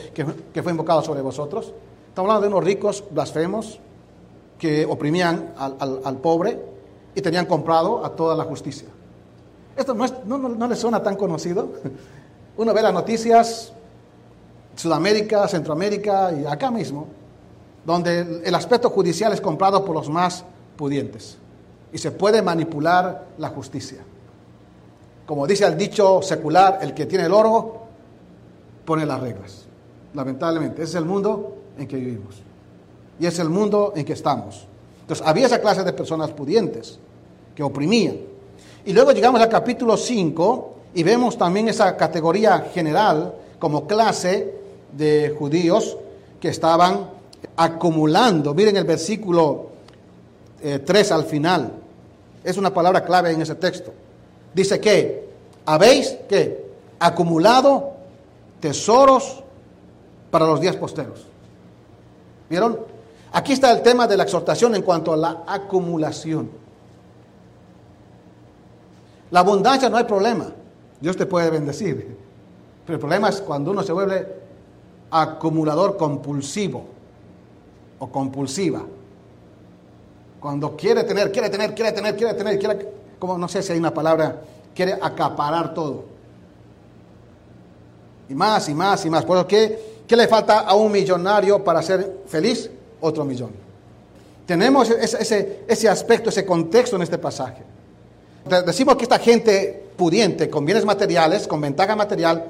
que, 0.53 0.63
fue 0.63 0.71
invocado 0.73 1.03
sobre 1.03 1.21
vosotros. 1.21 1.73
Estamos 2.09 2.31
hablando 2.31 2.43
de 2.43 2.55
unos 2.55 2.65
ricos 2.65 3.05
blasfemos 3.11 3.81
que 4.57 4.87
oprimían 4.87 5.53
al, 5.59 6.17
pobre 6.19 6.59
y 7.15 7.21
tenían 7.21 7.47
comprado 7.47 8.05
a 8.05 8.11
toda 8.11 8.37
la 8.37 8.45
justicia. 8.45 8.89
Esto 9.77 9.95
no, 9.95 10.69
les 10.69 10.79
suena 10.79 11.03
tan 11.03 11.17
conocido. 11.17 11.69
Uno 12.57 12.73
ve 12.73 12.81
las 12.81 12.95
noticias, 12.95 13.73
Sudamérica, 14.77 15.47
Centroamérica 15.49 16.33
y 16.33 16.47
acá 16.47 16.71
mismo, 16.71 17.09
donde 17.87 18.43
el 18.45 18.55
aspecto 18.55 18.91
judicial 18.91 19.33
es 19.33 19.41
comprado 19.41 19.85
por 19.85 19.95
los 19.95 20.11
más 20.11 20.45
pudientes 20.77 21.39
y 21.93 21.99
se 21.99 22.11
puede 22.11 22.43
manipular 22.43 23.29
la 23.39 23.49
justicia. 23.51 23.99
Como 25.25 25.47
dice 25.47 25.65
el 25.65 25.79
dicho 25.79 26.21
secular, 26.21 26.81
el 26.83 26.93
que 26.93 27.07
tiene 27.07 27.27
el 27.27 27.33
oro 27.33 27.83
pone 28.85 29.07
las 29.07 29.21
reglas. 29.21 29.67
Lamentablemente, 30.15 30.83
ese 30.83 30.91
es 30.91 30.95
el 30.97 31.05
mundo 31.05 31.57
en 31.79 31.87
que 31.87 31.97
vivimos. 31.97 32.43
Y 33.21 33.27
es 33.27 33.39
el 33.39 33.49
mundo 33.49 33.93
en 33.95 34.05
que 34.05 34.15
estamos. 34.15 34.67
Entonces, 35.03 35.25
había 35.27 35.47
esa 35.47 35.61
clase 35.61 35.85
de 35.85 35.93
personas 35.93 36.31
pudientes 36.33 36.99
que 37.55 37.63
oprimían. 37.63 38.17
Y 38.85 38.93
luego 38.93 39.13
llegamos 39.13 39.41
al 39.41 39.49
capítulo 39.49 39.97
5 39.97 40.75
y 40.95 41.03
vemos 41.05 41.39
también 41.39 41.69
esa 41.69 41.97
categoría 41.97 42.69
general 42.73 43.35
como 43.59 43.87
clase 43.87 44.55
de 44.93 45.35
judíos 45.39 45.97
que 46.41 46.49
estaban 46.49 47.16
acumulando. 47.57 48.55
Miren 48.55 48.77
el 48.77 48.85
versículo 48.85 49.71
3 50.61 51.11
eh, 51.11 51.15
al 51.15 51.25
final. 51.25 51.73
Es 52.45 52.57
una 52.57 52.73
palabra 52.73 53.05
clave 53.05 53.33
en 53.33 53.43
ese 53.43 53.55
texto. 53.57 53.93
Dice 54.55 54.81
que 54.81 55.29
habéis 55.65 56.17
que 56.29 56.67
acumulado 56.99 57.93
tesoros 58.61 59.43
para 60.31 60.47
los 60.47 60.61
días 60.61 60.77
posteros. 60.77 61.27
¿Vieron? 62.49 62.79
Aquí 63.33 63.53
está 63.53 63.73
el 63.73 63.83
tema 63.83 64.07
de 64.07 64.17
la 64.17 64.23
exhortación 64.23 64.75
en 64.75 64.83
cuanto 64.83 65.13
a 65.13 65.17
la 65.17 65.43
acumulación. 65.47 66.51
La 69.31 69.41
abundancia 69.41 69.89
no 69.89 69.97
hay 69.97 70.05
problema. 70.05 70.47
Dios 71.01 71.17
te 71.17 71.27
puede 71.27 71.51
bendecir. 71.51 72.17
Pero 72.87 72.95
el 72.95 73.01
problema 73.01 73.29
es 73.29 73.41
cuando 73.41 73.73
uno 73.73 73.83
se 73.83 73.93
vuelve 73.93 74.27
acumulador 75.11 75.97
compulsivo 75.97 76.96
o 77.99 78.09
compulsiva. 78.09 78.83
Cuando 80.41 80.77
quiere 80.77 81.05
tener, 81.05 81.33
quiere 81.33 81.51
tener, 81.51 81.75
quiere 81.75 81.93
tener, 81.93 82.17
quiere 82.17 82.35
tener, 82.35 82.59
quiere, 82.59 82.89
como 83.19 83.39
no 83.39 83.49
sé 83.49 83.63
si 83.63 83.73
hay 83.73 83.79
una 83.79 83.93
palabra, 83.93 84.43
quiere 84.75 84.95
acaparar 84.95 85.75
todo. 85.75 86.05
Y 88.29 88.35
más 88.35 88.69
y 88.69 88.75
más 88.75 89.05
y 89.05 89.11
más. 89.11 89.25
¿Por 89.25 89.47
qué? 89.47 89.97
¿Qué 90.07 90.17
le 90.17 90.29
falta 90.29 90.61
a 90.61 90.75
un 90.75 90.93
millonario 90.93 91.63
para 91.65 91.83
ser 91.83 92.23
feliz? 92.27 92.71
Otro 93.01 93.25
millón. 93.25 93.51
Tenemos 94.47 94.91
ese, 94.91 95.65
ese 95.67 95.89
aspecto, 95.89 96.31
ese 96.31 96.45
contexto 96.45 96.97
en 96.97 97.03
este 97.03 97.19
pasaje. 97.19 97.63
Decimos 98.65 98.97
que 98.97 99.03
esta 99.03 99.19
gente 99.19 99.87
pudiente, 99.97 100.49
con 100.49 100.65
bienes 100.65 100.85
materiales, 100.85 101.49
con 101.49 101.61
ventaja 101.61 101.97
material, 101.97 102.45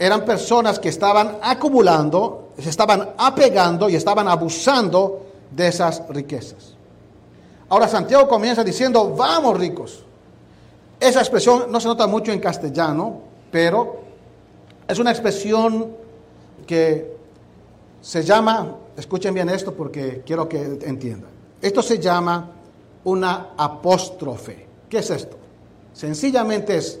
eran 0.00 0.24
personas 0.24 0.78
que 0.78 0.88
estaban 0.88 1.36
acumulando, 1.42 2.54
se 2.58 2.70
estaban 2.70 3.10
apegando 3.18 3.86
y 3.90 3.96
estaban 3.96 4.28
abusando 4.28 5.26
de 5.50 5.68
esas 5.68 6.02
riquezas. 6.08 6.74
Ahora 7.68 7.86
Santiago 7.86 8.26
comienza 8.26 8.64
diciendo, 8.64 9.14
vamos 9.14 9.58
ricos. 9.58 10.02
Esa 10.98 11.20
expresión 11.20 11.70
no 11.70 11.78
se 11.80 11.88
nota 11.88 12.06
mucho 12.06 12.32
en 12.32 12.40
castellano, 12.40 13.20
pero 13.50 14.00
es 14.88 14.98
una 14.98 15.10
expresión 15.10 15.94
que 16.66 17.16
se 18.00 18.22
llama, 18.22 18.76
escuchen 18.96 19.34
bien 19.34 19.50
esto 19.50 19.74
porque 19.74 20.22
quiero 20.24 20.48
que 20.48 20.62
entiendan, 20.80 21.30
esto 21.60 21.82
se 21.82 21.98
llama 21.98 22.48
una 23.04 23.50
apóstrofe. 23.54 24.66
¿Qué 24.88 25.00
es 25.00 25.10
esto? 25.10 25.36
Sencillamente 25.92 26.78
es 26.78 26.98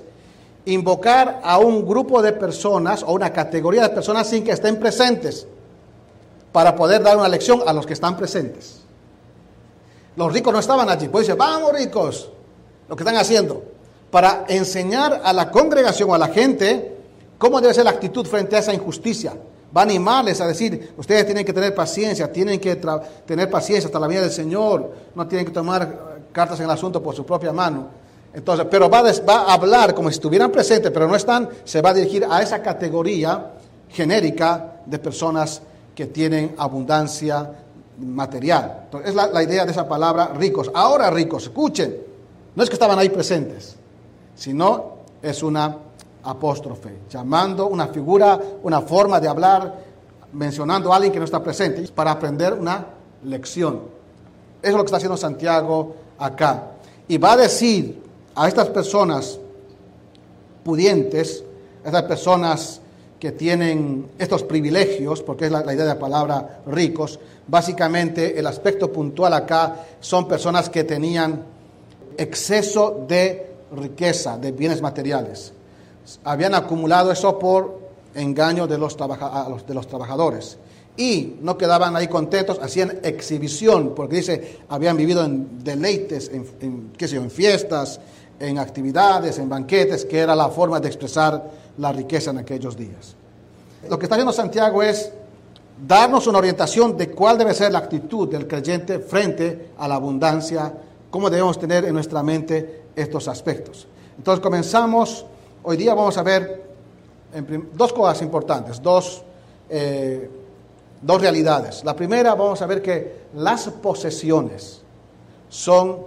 invocar 0.64 1.40
a 1.42 1.58
un 1.58 1.86
grupo 1.86 2.22
de 2.22 2.32
personas 2.32 3.02
o 3.02 3.12
una 3.12 3.32
categoría 3.32 3.82
de 3.82 3.90
personas 3.90 4.28
sin 4.28 4.44
que 4.44 4.52
estén 4.52 4.78
presentes 4.78 5.46
para 6.52 6.74
poder 6.74 7.02
dar 7.02 7.16
una 7.16 7.28
lección 7.28 7.62
a 7.66 7.72
los 7.72 7.86
que 7.86 7.92
están 7.92 8.16
presentes. 8.16 8.80
Los 10.16 10.32
ricos 10.32 10.52
no 10.52 10.58
estaban 10.58 10.88
allí, 10.88 11.08
pues 11.08 11.26
dice, 11.26 11.36
vamos 11.36 11.72
ricos, 11.72 12.30
lo 12.88 12.96
que 12.96 13.02
están 13.02 13.16
haciendo, 13.16 13.62
para 14.10 14.44
enseñar 14.48 15.20
a 15.24 15.32
la 15.32 15.50
congregación 15.50 16.10
o 16.10 16.14
a 16.14 16.18
la 16.18 16.28
gente 16.28 16.96
cómo 17.38 17.60
debe 17.60 17.72
ser 17.72 17.84
la 17.84 17.90
actitud 17.90 18.26
frente 18.26 18.56
a 18.56 18.58
esa 18.58 18.74
injusticia. 18.74 19.34
Va 19.74 19.82
a 19.82 19.84
animarles 19.84 20.40
a 20.40 20.48
decir, 20.48 20.94
ustedes 20.96 21.24
tienen 21.24 21.44
que 21.44 21.52
tener 21.52 21.74
paciencia, 21.74 22.30
tienen 22.32 22.58
que 22.58 22.74
tener 23.24 23.48
paciencia 23.48 23.86
hasta 23.86 24.00
la 24.00 24.08
vida 24.08 24.22
del 24.22 24.32
Señor, 24.32 24.92
no 25.14 25.28
tienen 25.28 25.46
que 25.46 25.52
tomar 25.52 26.18
cartas 26.32 26.58
en 26.58 26.64
el 26.64 26.72
asunto 26.72 27.00
por 27.00 27.14
su 27.14 27.24
propia 27.24 27.52
mano. 27.52 27.99
Entonces, 28.32 28.66
pero 28.70 28.88
va, 28.88 29.00
a 29.00 29.54
hablar 29.54 29.94
como 29.94 30.08
si 30.08 30.14
estuvieran 30.14 30.52
presentes, 30.52 30.92
pero 30.92 31.08
no 31.08 31.16
están, 31.16 31.48
se 31.64 31.82
va 31.82 31.90
a 31.90 31.94
dirigir 31.94 32.24
a 32.28 32.40
esa 32.40 32.62
categoría 32.62 33.52
genérica 33.88 34.80
de 34.86 34.98
personas 34.98 35.62
que 35.94 36.06
tienen 36.06 36.54
abundancia 36.56 37.50
material. 37.98 38.88
Es 39.04 39.14
la, 39.14 39.26
la, 39.26 39.42
idea 39.42 39.64
de 39.64 39.72
esa 39.72 39.88
palabra 39.88 40.28
ricos. 40.28 40.70
Ahora 40.72 41.10
ricos, 41.10 41.44
escuchen, 41.44 41.96
no 42.54 42.62
es 42.62 42.68
que 42.68 42.74
estaban 42.74 42.98
ahí 42.98 43.08
presentes, 43.08 43.74
sino 44.36 45.00
es 45.20 45.42
una 45.42 45.76
apóstrofe, 46.22 46.98
llamando 47.10 47.66
una 47.66 47.88
figura, 47.88 48.38
una 48.62 48.80
forma 48.80 49.18
de 49.20 49.28
hablar, 49.28 49.84
mencionando 50.32 50.92
a 50.92 50.96
alguien 50.96 51.12
que 51.12 51.18
no 51.18 51.24
está 51.24 51.42
presente, 51.42 51.82
para 51.92 52.12
aprender 52.12 52.54
una 52.54 52.86
lección. 53.24 53.80
Eso 54.62 54.72
es 54.72 54.72
lo 54.72 54.80
que 54.80 54.86
está 54.86 54.98
haciendo 54.98 55.16
Santiago 55.16 55.96
acá. 56.18 56.72
Y 57.08 57.18
va 57.18 57.32
a 57.32 57.36
decir 57.38 58.09
a 58.34 58.48
estas 58.48 58.68
personas 58.68 59.38
pudientes, 60.64 61.44
estas 61.84 62.02
personas 62.04 62.80
que 63.18 63.32
tienen 63.32 64.08
estos 64.18 64.42
privilegios, 64.42 65.22
porque 65.22 65.46
es 65.46 65.52
la, 65.52 65.62
idea 65.62 65.84
de 65.84 65.94
la 65.94 65.98
palabra 65.98 66.62
ricos, 66.66 67.20
básicamente 67.46 68.38
el 68.38 68.46
aspecto 68.46 68.90
puntual 68.90 69.34
acá 69.34 69.84
son 70.00 70.26
personas 70.26 70.70
que 70.70 70.84
tenían 70.84 71.44
exceso 72.16 73.04
de 73.06 73.50
riqueza, 73.76 74.38
de 74.38 74.52
bienes 74.52 74.80
materiales. 74.80 75.52
Habían 76.24 76.54
acumulado 76.54 77.12
eso 77.12 77.38
por 77.38 77.78
engaño 78.14 78.66
de 78.66 78.78
los, 78.78 78.96
de 78.96 79.74
los 79.74 79.86
trabajadores. 79.86 80.58
Y 80.96 81.36
no 81.40 81.56
quedaban 81.56 81.96
ahí 81.96 82.08
contentos, 82.08 82.58
hacían 82.60 83.00
exhibición, 83.02 83.94
porque 83.94 84.16
dice, 84.16 84.58
habían 84.68 84.96
vivido 84.96 85.24
en 85.24 85.62
deleites, 85.62 86.30
en, 86.32 86.90
qué 86.96 87.06
sé 87.06 87.16
en 87.16 87.30
fiestas, 87.30 88.00
en 88.40 88.58
actividades, 88.58 89.38
en 89.38 89.48
banquetes, 89.48 90.06
que 90.06 90.18
era 90.18 90.34
la 90.34 90.48
forma 90.48 90.80
de 90.80 90.88
expresar 90.88 91.50
la 91.76 91.92
riqueza 91.92 92.30
en 92.30 92.38
aquellos 92.38 92.76
días. 92.76 93.14
Lo 93.88 93.98
que 93.98 94.06
está 94.06 94.16
haciendo 94.16 94.32
Santiago 94.32 94.82
es 94.82 95.12
darnos 95.86 96.26
una 96.26 96.38
orientación 96.38 96.96
de 96.96 97.10
cuál 97.10 97.38
debe 97.38 97.54
ser 97.54 97.72
la 97.72 97.78
actitud 97.78 98.28
del 98.28 98.46
creyente 98.48 98.98
frente 98.98 99.70
a 99.78 99.86
la 99.86 99.96
abundancia, 99.96 100.72
cómo 101.10 101.28
debemos 101.28 101.58
tener 101.58 101.84
en 101.84 101.92
nuestra 101.94 102.22
mente 102.22 102.84
estos 102.96 103.28
aspectos. 103.28 103.86
Entonces 104.16 104.42
comenzamos, 104.42 105.26
hoy 105.62 105.76
día 105.76 105.94
vamos 105.94 106.16
a 106.16 106.22
ver 106.22 106.70
dos 107.74 107.92
cosas 107.92 108.22
importantes, 108.22 108.82
dos, 108.82 109.22
eh, 109.68 110.30
dos 111.00 111.20
realidades. 111.20 111.84
La 111.84 111.94
primera, 111.94 112.34
vamos 112.34 112.60
a 112.62 112.66
ver 112.66 112.82
que 112.82 113.20
las 113.34 113.68
posesiones 113.68 114.80
son 115.48 115.98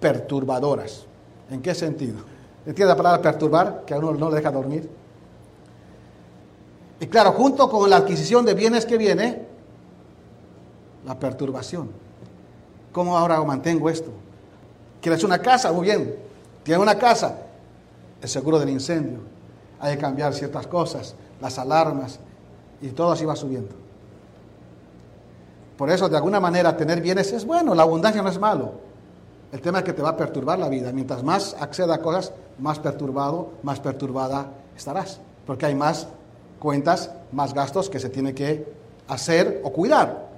perturbadoras. 0.00 1.09
¿En 1.50 1.60
qué 1.60 1.74
sentido? 1.74 2.18
¿Entiende 2.64 2.92
la 2.92 2.96
palabra 2.96 3.20
perturbar? 3.20 3.84
Que 3.84 3.94
a 3.94 3.98
uno 3.98 4.12
no 4.12 4.30
le 4.30 4.36
deja 4.36 4.50
dormir. 4.50 4.88
Y 7.00 7.06
claro, 7.06 7.32
junto 7.32 7.68
con 7.68 7.88
la 7.88 7.96
adquisición 7.96 8.44
de 8.44 8.54
bienes 8.54 8.86
que 8.86 8.96
viene, 8.96 9.46
la 11.06 11.18
perturbación. 11.18 11.90
¿Cómo 12.92 13.16
ahora 13.16 13.42
mantengo 13.42 13.88
esto? 13.88 14.10
¿Quieres 15.00 15.24
una 15.24 15.40
casa? 15.40 15.72
Muy 15.72 15.86
bien. 15.86 16.14
¿Tienes 16.62 16.82
una 16.82 16.96
casa? 16.96 17.38
El 18.20 18.28
seguro 18.28 18.58
del 18.58 18.68
incendio. 18.68 19.20
Hay 19.80 19.94
que 19.94 20.00
cambiar 20.00 20.34
ciertas 20.34 20.66
cosas, 20.66 21.14
las 21.40 21.58
alarmas, 21.58 22.20
y 22.82 22.88
todo 22.88 23.12
así 23.12 23.24
va 23.24 23.34
subiendo. 23.34 23.74
Por 25.78 25.90
eso, 25.90 26.08
de 26.08 26.16
alguna 26.16 26.38
manera, 26.38 26.76
tener 26.76 27.00
bienes 27.00 27.32
es 27.32 27.46
bueno, 27.46 27.74
la 27.74 27.82
abundancia 27.82 28.22
no 28.22 28.28
es 28.28 28.38
malo. 28.38 28.89
El 29.52 29.60
tema 29.60 29.78
es 29.78 29.84
que 29.84 29.92
te 29.92 30.02
va 30.02 30.10
a 30.10 30.16
perturbar 30.16 30.58
la 30.58 30.68
vida. 30.68 30.92
Mientras 30.92 31.22
más 31.22 31.56
acceda 31.58 31.96
a 31.96 32.02
cosas, 32.02 32.32
más 32.58 32.78
perturbado, 32.78 33.50
más 33.62 33.80
perturbada 33.80 34.46
estarás. 34.76 35.18
Porque 35.46 35.66
hay 35.66 35.74
más 35.74 36.06
cuentas, 36.58 37.10
más 37.32 37.52
gastos 37.52 37.90
que 37.90 37.98
se 37.98 38.10
tiene 38.10 38.34
que 38.34 38.72
hacer 39.08 39.60
o 39.64 39.72
cuidar. 39.72 40.28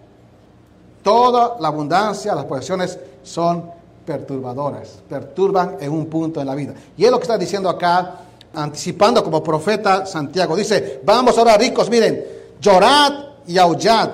Toda 1.03 1.57
la 1.61 1.69
abundancia, 1.69 2.35
las 2.35 2.47
posesiones 2.47 2.99
son 3.23 3.71
perturbadoras, 4.07 5.03
perturban 5.09 5.77
en 5.81 5.93
un 5.93 6.07
punto 6.07 6.41
en 6.41 6.47
la 6.47 6.55
vida. 6.55 6.75
Y 6.97 7.05
es 7.05 7.11
lo 7.11 7.19
que 7.19 7.23
está 7.23 7.37
diciendo 7.37 7.69
acá, 7.69 8.21
anticipando 8.55 9.23
como 9.23 9.43
profeta 9.43 10.07
Santiago. 10.07 10.57
Dice, 10.57 11.01
vamos 11.05 11.37
ahora 11.37 11.57
ricos, 11.57 11.91
miren, 11.91 12.25
llorad 12.61 13.13
y 13.47 13.59
aullad. 13.59 14.11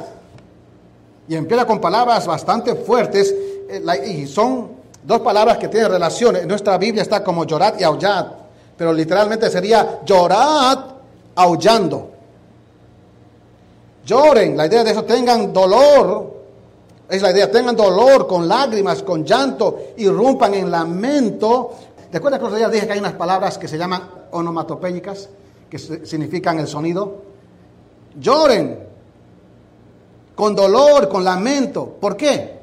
Y 1.28 1.36
empieza 1.36 1.66
con 1.66 1.80
palabras 1.80 2.26
bastante 2.26 2.74
fuertes 2.74 3.34
eh, 3.68 3.82
y 4.06 4.26
son 4.26 4.77
dos 5.02 5.20
palabras 5.20 5.58
que 5.58 5.68
tienen 5.68 5.90
relación. 5.90 6.36
En 6.36 6.48
nuestra 6.48 6.78
Biblia 6.78 7.02
está 7.02 7.22
como 7.22 7.44
llorad 7.44 7.74
y 7.78 7.84
aullad, 7.84 8.26
pero 8.76 8.92
literalmente 8.92 9.50
sería 9.50 10.00
llorad 10.04 10.78
aullando. 11.34 12.10
Lloren, 14.04 14.56
la 14.56 14.66
idea 14.66 14.82
de 14.84 14.92
eso, 14.92 15.04
tengan 15.04 15.52
dolor, 15.52 16.34
es 17.08 17.20
la 17.20 17.30
idea, 17.30 17.50
tengan 17.50 17.76
dolor 17.76 18.26
con 18.26 18.48
lágrimas, 18.48 19.02
con 19.02 19.24
llanto, 19.24 19.78
irrumpan 19.98 20.54
en 20.54 20.70
lamento. 20.70 21.72
¿Recuerdan 22.10 22.40
que 22.40 22.46
los 22.46 22.56
días 22.56 22.72
dije 22.72 22.86
que 22.86 22.94
hay 22.94 22.98
unas 22.98 23.12
palabras 23.12 23.58
que 23.58 23.68
se 23.68 23.76
llaman 23.76 24.02
onomatopéyicas, 24.30 25.28
que 25.68 25.78
significan 25.78 26.58
el 26.58 26.66
sonido? 26.66 27.22
Lloren, 28.18 28.78
con 30.34 30.54
dolor, 30.54 31.08
con 31.08 31.22
lamento. 31.22 31.96
¿Por 32.00 32.16
qué? 32.16 32.57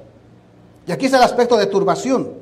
Y 0.88 0.92
aquí 0.92 1.06
está 1.06 1.18
el 1.18 1.24
aspecto 1.24 1.58
de 1.58 1.66
turbación. 1.68 2.34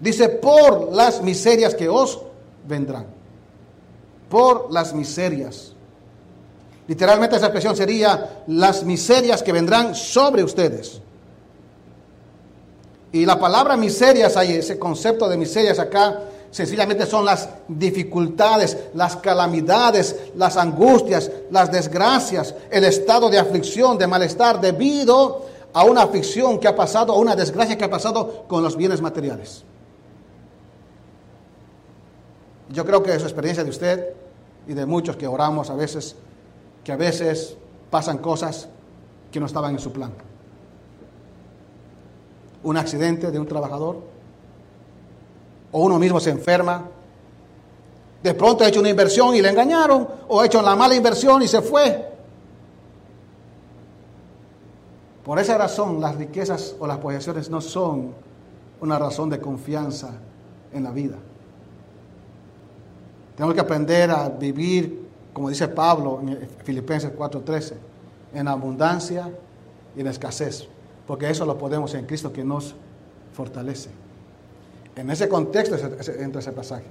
Dice, 0.00 0.28
por 0.28 0.92
las 0.92 1.22
miserias 1.22 1.74
que 1.74 1.88
os 1.88 2.20
vendrán. 2.66 3.06
Por 4.28 4.72
las 4.72 4.94
miserias. 4.94 5.72
Literalmente 6.86 7.36
esa 7.36 7.46
expresión 7.46 7.76
sería 7.76 8.42
las 8.46 8.84
miserias 8.84 9.42
que 9.42 9.52
vendrán 9.52 9.94
sobre 9.94 10.42
ustedes. 10.42 11.00
Y 13.12 13.26
la 13.26 13.38
palabra 13.38 13.76
miserias, 13.76 14.36
hay 14.36 14.52
ese 14.52 14.78
concepto 14.78 15.28
de 15.28 15.36
miserias 15.36 15.78
acá, 15.78 16.20
sencillamente 16.50 17.06
son 17.06 17.24
las 17.24 17.48
dificultades, 17.68 18.76
las 18.94 19.16
calamidades, 19.16 20.16
las 20.36 20.56
angustias, 20.56 21.30
las 21.50 21.70
desgracias, 21.70 22.54
el 22.70 22.84
estado 22.84 23.28
de 23.28 23.38
aflicción, 23.38 23.98
de 23.98 24.06
malestar 24.06 24.60
debido 24.60 25.49
a 25.72 25.84
una 25.84 26.02
aflicción 26.02 26.58
que 26.58 26.68
ha 26.68 26.74
pasado, 26.74 27.12
a 27.12 27.16
una 27.16 27.36
desgracia 27.36 27.78
que 27.78 27.84
ha 27.84 27.90
pasado 27.90 28.44
con 28.48 28.62
los 28.62 28.76
bienes 28.76 29.00
materiales. 29.00 29.64
Yo 32.70 32.84
creo 32.84 33.02
que 33.02 33.14
es 33.14 33.22
experiencia 33.22 33.64
de 33.64 33.70
usted 33.70 34.14
y 34.66 34.74
de 34.74 34.86
muchos 34.86 35.16
que 35.16 35.26
oramos 35.26 35.70
a 35.70 35.74
veces, 35.74 36.16
que 36.84 36.92
a 36.92 36.96
veces 36.96 37.56
pasan 37.90 38.18
cosas 38.18 38.68
que 39.30 39.40
no 39.40 39.46
estaban 39.46 39.72
en 39.72 39.80
su 39.80 39.92
plan. 39.92 40.12
Un 42.62 42.76
accidente 42.76 43.30
de 43.30 43.38
un 43.38 43.46
trabajador, 43.46 44.00
o 45.72 45.82
uno 45.82 45.98
mismo 45.98 46.20
se 46.20 46.30
enferma, 46.30 46.88
de 48.22 48.34
pronto 48.34 48.64
ha 48.64 48.68
hecho 48.68 48.80
una 48.80 48.90
inversión 48.90 49.34
y 49.34 49.40
le 49.40 49.48
engañaron, 49.48 50.06
o 50.28 50.40
ha 50.40 50.46
hecho 50.46 50.60
la 50.62 50.76
mala 50.76 50.94
inversión 50.94 51.42
y 51.42 51.48
se 51.48 51.62
fue. 51.62 52.09
Por 55.24 55.38
esa 55.38 55.58
razón 55.58 56.00
las 56.00 56.16
riquezas 56.16 56.74
o 56.78 56.86
las 56.86 56.98
posesiones 56.98 57.50
no 57.50 57.60
son 57.60 58.14
una 58.80 58.98
razón 58.98 59.28
de 59.28 59.38
confianza 59.38 60.12
en 60.72 60.84
la 60.84 60.90
vida. 60.90 61.16
Tenemos 63.36 63.54
que 63.54 63.60
aprender 63.60 64.10
a 64.10 64.28
vivir, 64.28 65.08
como 65.32 65.48
dice 65.48 65.68
Pablo 65.68 66.20
en 66.22 66.48
Filipenses 66.64 67.12
4:13, 67.16 67.74
en 68.34 68.48
abundancia 68.48 69.30
y 69.96 70.00
en 70.00 70.06
escasez, 70.06 70.68
porque 71.06 71.28
eso 71.30 71.44
lo 71.44 71.58
podemos 71.58 71.94
en 71.94 72.06
Cristo 72.06 72.32
que 72.32 72.44
nos 72.44 72.74
fortalece. 73.32 73.90
En 74.96 75.10
ese 75.10 75.28
contexto 75.28 75.76
entra 76.18 76.40
ese 76.40 76.52
pasaje. 76.52 76.86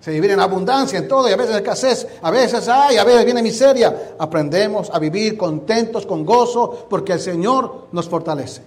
Se 0.00 0.12
vivir 0.12 0.30
en 0.30 0.40
abundancia 0.40 0.98
en 0.98 1.08
todo 1.08 1.28
y 1.28 1.32
a 1.32 1.36
veces 1.36 1.56
escasez, 1.56 2.06
a 2.22 2.30
veces 2.30 2.68
hay, 2.68 2.96
a 2.96 3.04
veces 3.04 3.24
viene 3.24 3.42
miseria. 3.42 4.14
Aprendemos 4.18 4.90
a 4.90 4.98
vivir 4.98 5.36
contentos, 5.36 6.06
con 6.06 6.24
gozo, 6.24 6.86
porque 6.88 7.14
el 7.14 7.20
Señor 7.20 7.88
nos 7.92 8.08
fortalece. 8.08 8.62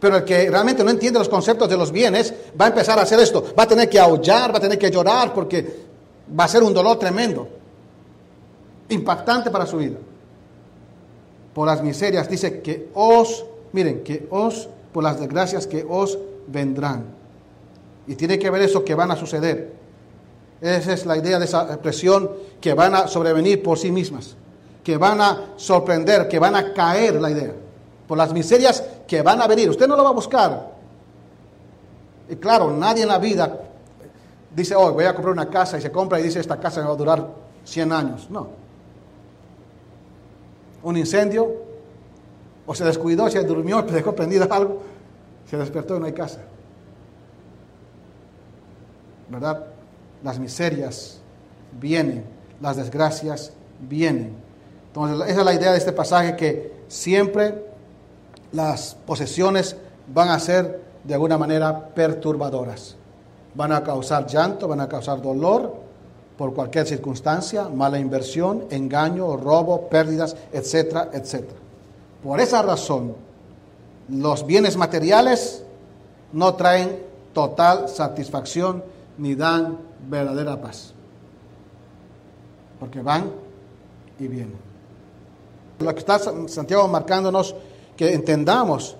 Pero 0.00 0.16
el 0.16 0.24
que 0.24 0.50
realmente 0.50 0.84
no 0.84 0.90
entiende 0.90 1.18
los 1.18 1.28
conceptos 1.28 1.68
de 1.68 1.76
los 1.76 1.90
bienes 1.90 2.34
va 2.60 2.66
a 2.66 2.68
empezar 2.68 2.98
a 2.98 3.02
hacer 3.02 3.18
esto. 3.20 3.44
Va 3.58 3.62
a 3.62 3.68
tener 3.68 3.88
que 3.88 3.98
aullar, 3.98 4.52
va 4.52 4.58
a 4.58 4.60
tener 4.60 4.78
que 4.78 4.90
llorar 4.90 5.32
porque 5.32 5.86
va 6.38 6.44
a 6.44 6.48
ser 6.48 6.62
un 6.62 6.74
dolor 6.74 6.98
tremendo, 6.98 7.48
impactante 8.88 9.50
para 9.50 9.66
su 9.66 9.78
vida. 9.78 9.96
Por 11.54 11.66
las 11.66 11.82
miserias 11.82 12.28
dice 12.28 12.60
que 12.60 12.90
os, 12.94 13.46
miren, 13.72 14.02
que 14.04 14.26
os, 14.30 14.68
por 14.92 15.02
las 15.02 15.18
desgracias 15.18 15.66
que 15.66 15.86
os 15.88 16.18
vendrán. 16.46 17.15
Y 18.06 18.14
tiene 18.14 18.38
que 18.38 18.50
ver 18.50 18.62
eso 18.62 18.84
que 18.84 18.94
van 18.94 19.10
a 19.10 19.16
suceder. 19.16 19.72
Esa 20.60 20.92
es 20.92 21.06
la 21.06 21.16
idea 21.16 21.38
de 21.38 21.44
esa 21.44 21.64
expresión 21.64 22.30
que 22.60 22.72
van 22.74 22.94
a 22.94 23.08
sobrevenir 23.08 23.62
por 23.62 23.78
sí 23.78 23.90
mismas, 23.90 24.36
que 24.82 24.96
van 24.96 25.20
a 25.20 25.52
sorprender, 25.56 26.28
que 26.28 26.38
van 26.38 26.56
a 26.56 26.72
caer 26.72 27.20
la 27.20 27.30
idea, 27.30 27.52
por 28.06 28.16
las 28.16 28.32
miserias 28.32 28.82
que 29.06 29.22
van 29.22 29.42
a 29.42 29.46
venir. 29.46 29.68
Usted 29.68 29.86
no 29.86 29.96
lo 29.96 30.04
va 30.04 30.10
a 30.10 30.14
buscar. 30.14 30.76
Y 32.28 32.36
claro, 32.36 32.70
nadie 32.70 33.02
en 33.02 33.08
la 33.08 33.18
vida 33.18 33.60
dice, 34.54 34.74
hoy 34.74 34.90
oh, 34.90 34.92
voy 34.94 35.04
a 35.04 35.12
comprar 35.12 35.32
una 35.32 35.48
casa 35.50 35.78
y 35.78 35.82
se 35.82 35.90
compra 35.90 36.18
y 36.18 36.22
dice, 36.22 36.40
esta 36.40 36.58
casa 36.58 36.80
me 36.80 36.86
va 36.86 36.94
a 36.94 36.96
durar 36.96 37.28
100 37.64 37.92
años. 37.92 38.30
No. 38.30 38.48
Un 40.82 40.96
incendio, 40.96 41.66
o 42.64 42.74
se 42.74 42.84
descuidó, 42.84 43.28
se 43.28 43.42
durmió, 43.44 43.82
dejó 43.82 44.14
prendido 44.14 44.48
algo, 44.50 44.82
se 45.48 45.56
despertó 45.56 45.96
y 45.96 46.00
no 46.00 46.06
hay 46.06 46.12
casa. 46.12 46.40
¿Verdad? 49.28 49.66
Las 50.22 50.38
miserias 50.38 51.18
vienen, 51.80 52.24
las 52.60 52.76
desgracias 52.76 53.52
vienen. 53.80 54.34
Entonces, 54.88 55.28
esa 55.28 55.40
es 55.40 55.44
la 55.44 55.54
idea 55.54 55.72
de 55.72 55.78
este 55.78 55.92
pasaje 55.92 56.36
que 56.36 56.72
siempre 56.88 57.66
las 58.52 58.96
posesiones 59.06 59.76
van 60.12 60.28
a 60.30 60.38
ser 60.38 60.80
de 61.04 61.14
alguna 61.14 61.38
manera 61.38 61.88
perturbadoras. 61.88 62.96
Van 63.54 63.72
a 63.72 63.82
causar 63.82 64.26
llanto, 64.26 64.68
van 64.68 64.80
a 64.80 64.88
causar 64.88 65.20
dolor 65.20 65.74
por 66.36 66.54
cualquier 66.54 66.86
circunstancia, 66.86 67.68
mala 67.68 67.98
inversión, 67.98 68.64
engaño, 68.70 69.36
robo, 69.36 69.88
pérdidas, 69.88 70.36
etcétera, 70.52 71.10
etcétera. 71.12 71.58
Por 72.22 72.40
esa 72.40 72.62
razón, 72.62 73.14
los 74.08 74.46
bienes 74.46 74.76
materiales 74.76 75.62
no 76.32 76.54
traen 76.54 76.98
total 77.32 77.88
satisfacción 77.88 78.82
ni 79.18 79.34
dan 79.34 79.78
verdadera 80.08 80.60
paz. 80.60 80.92
Porque 82.78 83.00
van 83.00 83.30
y 84.18 84.28
vienen. 84.28 84.66
Lo 85.78 85.92
que 85.92 86.00
está 86.00 86.18
Santiago 86.18 86.88
marcándonos 86.88 87.54
que 87.96 88.12
entendamos 88.12 88.96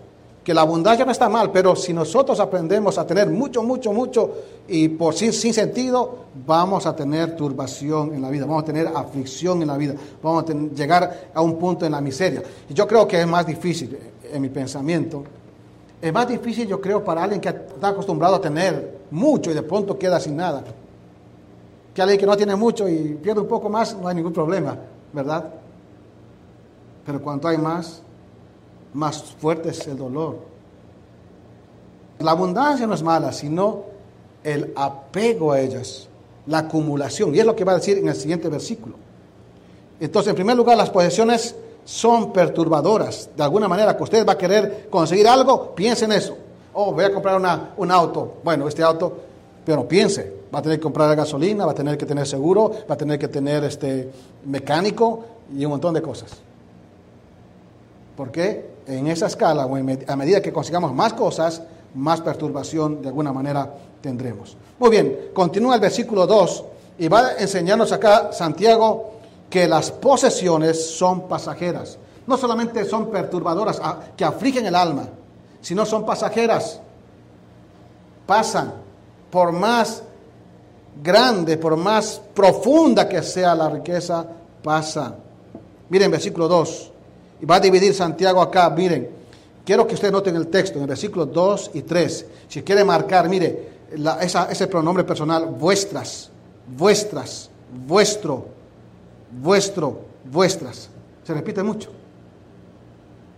que 0.46 0.54
la 0.54 0.60
abundancia 0.60 1.04
no 1.04 1.10
está 1.10 1.28
mal, 1.28 1.50
pero 1.50 1.74
si 1.74 1.92
nosotros 1.92 2.38
aprendemos 2.38 2.98
a 2.98 3.06
tener 3.06 3.28
mucho, 3.28 3.64
mucho, 3.64 3.92
mucho 3.92 4.30
y 4.68 4.88
por 4.90 5.12
sin, 5.12 5.32
sin 5.32 5.52
sentido, 5.52 6.26
vamos 6.46 6.86
a 6.86 6.94
tener 6.94 7.34
turbación 7.34 8.14
en 8.14 8.22
la 8.22 8.30
vida, 8.30 8.46
vamos 8.46 8.62
a 8.62 8.66
tener 8.66 8.86
aflicción 8.86 9.60
en 9.62 9.66
la 9.66 9.76
vida, 9.76 9.94
vamos 10.22 10.44
a 10.48 10.52
llegar 10.52 11.30
a 11.34 11.40
un 11.40 11.58
punto 11.58 11.84
en 11.84 11.90
la 11.90 12.00
miseria. 12.00 12.44
Y 12.68 12.74
yo 12.74 12.86
creo 12.86 13.08
que 13.08 13.20
es 13.20 13.26
más 13.26 13.44
difícil, 13.44 13.98
en 14.32 14.40
mi 14.40 14.48
pensamiento, 14.48 15.24
es 16.00 16.12
más 16.12 16.28
difícil 16.28 16.68
yo 16.68 16.80
creo 16.80 17.02
para 17.02 17.22
alguien 17.22 17.40
que 17.40 17.48
está 17.48 17.88
acostumbrado 17.88 18.36
a 18.36 18.40
tener 18.40 18.98
mucho 19.10 19.50
y 19.50 19.54
de 19.54 19.62
pronto 19.62 19.98
queda 19.98 20.20
sin 20.20 20.36
nada. 20.36 20.62
Que 21.94 22.02
alguien 22.02 22.20
que 22.20 22.26
no 22.26 22.36
tiene 22.36 22.54
mucho 22.54 22.88
y 22.88 23.18
pierde 23.22 23.40
un 23.40 23.48
poco 23.48 23.68
más, 23.68 23.96
no 23.96 24.06
hay 24.06 24.14
ningún 24.14 24.32
problema, 24.32 24.76
¿verdad? 25.12 25.48
Pero 27.06 27.22
cuanto 27.22 27.48
hay 27.48 27.56
más, 27.56 28.02
más 28.92 29.22
fuerte 29.22 29.70
es 29.70 29.86
el 29.86 29.96
dolor. 29.96 30.38
La 32.18 32.32
abundancia 32.32 32.86
no 32.86 32.94
es 32.94 33.02
mala, 33.02 33.32
sino 33.32 33.84
el 34.42 34.72
apego 34.76 35.52
a 35.52 35.60
ellas, 35.60 36.08
la 36.46 36.58
acumulación. 36.58 37.34
Y 37.34 37.38
es 37.38 37.46
lo 37.46 37.56
que 37.56 37.64
va 37.64 37.72
a 37.72 37.76
decir 37.76 37.98
en 37.98 38.08
el 38.08 38.14
siguiente 38.14 38.48
versículo. 38.48 38.96
Entonces, 39.98 40.30
en 40.30 40.36
primer 40.36 40.56
lugar, 40.56 40.76
las 40.76 40.90
posesiones 40.90 41.54
son 41.86 42.34
perturbadoras. 42.34 43.30
De 43.34 43.42
alguna 43.42 43.66
manera 43.68 43.96
que 43.96 44.02
usted 44.02 44.26
va 44.26 44.34
a 44.34 44.38
querer 44.38 44.88
conseguir 44.90 45.26
algo, 45.26 45.74
piense 45.74 46.04
en 46.04 46.12
eso. 46.12 46.36
Oh, 46.74 46.92
voy 46.92 47.04
a 47.04 47.14
comprar 47.14 47.40
un 47.78 47.90
auto. 47.90 48.34
Bueno, 48.44 48.68
este 48.68 48.82
auto, 48.82 49.16
pero 49.64 49.88
piense, 49.88 50.30
va 50.54 50.58
a 50.58 50.62
tener 50.62 50.78
que 50.78 50.82
comprar 50.82 51.16
gasolina, 51.16 51.64
va 51.64 51.72
a 51.72 51.74
tener 51.74 51.96
que 51.96 52.04
tener 52.04 52.26
seguro, 52.26 52.70
va 52.90 52.94
a 52.94 52.98
tener 52.98 53.18
que 53.18 53.28
tener 53.28 53.64
este 53.64 54.10
mecánico 54.44 55.24
y 55.56 55.64
un 55.64 55.70
montón 55.70 55.94
de 55.94 56.02
cosas. 56.02 56.32
¿Por 58.14 58.30
qué? 58.30 58.76
en 58.86 59.06
esa 59.08 59.26
escala 59.26 59.66
o 59.66 59.76
a 59.76 60.16
medida 60.16 60.40
que 60.40 60.52
consigamos 60.52 60.94
más 60.94 61.12
cosas, 61.14 61.62
más 61.94 62.20
perturbación 62.20 63.02
de 63.02 63.08
alguna 63.08 63.32
manera 63.32 63.72
tendremos. 64.00 64.56
Muy 64.78 64.90
bien, 64.90 65.30
continúa 65.32 65.74
el 65.74 65.80
versículo 65.80 66.26
2 66.26 66.64
Y 66.98 67.08
va 67.08 67.26
a 67.26 67.36
enseñarnos 67.38 67.92
acá 67.92 68.32
Santiago 68.32 69.15
que 69.50 69.68
las 69.68 69.90
posesiones 69.90 70.96
son 70.96 71.28
pasajeras. 71.28 71.98
No 72.26 72.36
solamente 72.36 72.84
son 72.84 73.10
perturbadoras 73.10 73.80
que 74.16 74.24
afligen 74.24 74.66
el 74.66 74.74
alma, 74.74 75.08
sino 75.60 75.86
son 75.86 76.04
pasajeras. 76.04 76.80
Pasan. 78.26 78.74
Por 79.30 79.52
más 79.52 80.02
grande, 81.02 81.58
por 81.58 81.76
más 81.76 82.20
profunda 82.34 83.08
que 83.08 83.22
sea 83.22 83.54
la 83.54 83.68
riqueza, 83.68 84.26
pasa. 84.62 85.14
Miren, 85.88 86.10
versículo 86.10 86.48
2. 86.48 86.92
Y 87.42 87.46
va 87.46 87.56
a 87.56 87.60
dividir 87.60 87.94
Santiago 87.94 88.40
acá. 88.40 88.70
Miren, 88.70 89.10
quiero 89.64 89.86
que 89.86 89.94
ustedes 89.94 90.12
noten 90.12 90.36
el 90.36 90.48
texto 90.48 90.78
en 90.78 90.82
el 90.82 90.88
versículo 90.88 91.26
2 91.26 91.72
y 91.74 91.82
3. 91.82 92.26
Si 92.48 92.62
quiere 92.62 92.84
marcar, 92.84 93.28
mire, 93.28 93.76
ese 94.50 94.66
pronombre 94.66 95.04
personal, 95.04 95.46
vuestras, 95.46 96.30
vuestras, 96.76 97.50
vuestro, 97.86 98.55
vuestro, 99.30 100.00
vuestras. 100.24 100.88
Se 101.24 101.34
repite 101.34 101.62
mucho. 101.62 101.90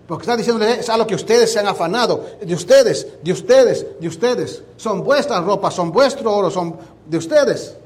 Porque 0.09 0.23
está 0.23 0.37
diciéndole 0.37 0.81
es 0.81 0.89
algo 0.89 1.07
que 1.07 1.15
ustedes 1.15 1.53
se 1.53 1.59
han 1.59 1.67
afanado. 1.67 2.25
De 2.41 2.55
ustedes, 2.55 3.07
de 3.23 3.31
ustedes, 3.31 3.87
de 4.01 4.09
ustedes. 4.09 4.63
Son 4.79 5.05
vuestras 5.05 5.45
ropas, 5.45 5.75
son 5.75 5.93
vuestro 5.93 6.35
oro, 6.35 6.51
son 6.51 6.77
de 7.07 7.19
ustedes. 7.19 7.77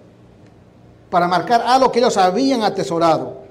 Para 1.11 1.27
marcar 1.27 1.63
algo 1.67 1.91
que 1.91 1.99
ellos 1.99 2.17
habían 2.17 2.63
atesorado. 2.63 3.43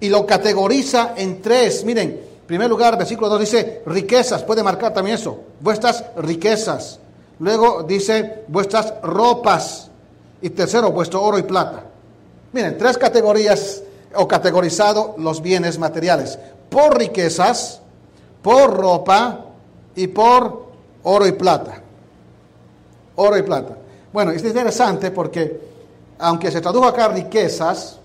Y 0.00 0.08
lo 0.08 0.24
categoriza 0.24 1.12
en 1.16 1.42
tres. 1.42 1.84
Miren, 1.84 2.08
en 2.08 2.46
primer 2.46 2.70
lugar, 2.70 2.96
versículo 2.96 3.28
2 3.28 3.40
dice 3.40 3.82
riquezas. 3.84 4.42
Puede 4.44 4.62
marcar 4.62 4.94
también 4.94 5.16
eso. 5.18 5.38
Vuestras 5.60 6.04
riquezas. 6.16 6.98
Luego 7.38 7.82
dice 7.82 8.44
vuestras 8.48 8.94
ropas. 9.02 9.90
Y 10.40 10.50
tercero, 10.50 10.90
vuestro 10.90 11.22
oro 11.22 11.38
y 11.38 11.42
plata. 11.42 11.84
Miren, 12.52 12.78
tres 12.78 12.96
categorías 12.96 13.82
o 14.14 14.26
categorizado 14.26 15.14
los 15.18 15.42
bienes 15.42 15.78
materiales 15.78 16.38
por 16.70 16.98
riquezas, 16.98 17.80
por 18.42 18.74
ropa 18.74 19.46
y 19.94 20.06
por 20.06 20.66
oro 21.02 21.26
y 21.26 21.32
plata. 21.32 21.82
Oro 23.16 23.36
y 23.36 23.42
plata. 23.42 23.76
Bueno, 24.12 24.30
es 24.30 24.44
interesante 24.44 25.10
porque 25.10 25.60
aunque 26.18 26.50
se 26.50 26.60
tradujo 26.60 26.86
acá 26.86 27.08
riquezas 27.08 27.98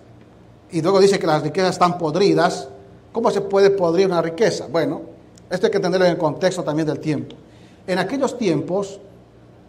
y 0.71 0.81
luego 0.81 0.99
dice 0.99 1.19
que 1.19 1.27
las 1.27 1.43
riquezas 1.43 1.71
están 1.71 1.97
podridas, 1.97 2.67
¿cómo 3.11 3.31
se 3.31 3.41
puede 3.41 3.69
podrir 3.69 4.07
una 4.07 4.21
riqueza? 4.21 4.67
Bueno, 4.69 5.01
esto 5.49 5.67
hay 5.67 5.71
que 5.71 5.77
entenderlo 5.77 6.05
en 6.05 6.13
el 6.13 6.17
contexto 6.17 6.63
también 6.63 6.87
del 6.87 6.99
tiempo. 6.99 7.35
En 7.85 7.99
aquellos 7.99 8.37
tiempos, 8.37 8.99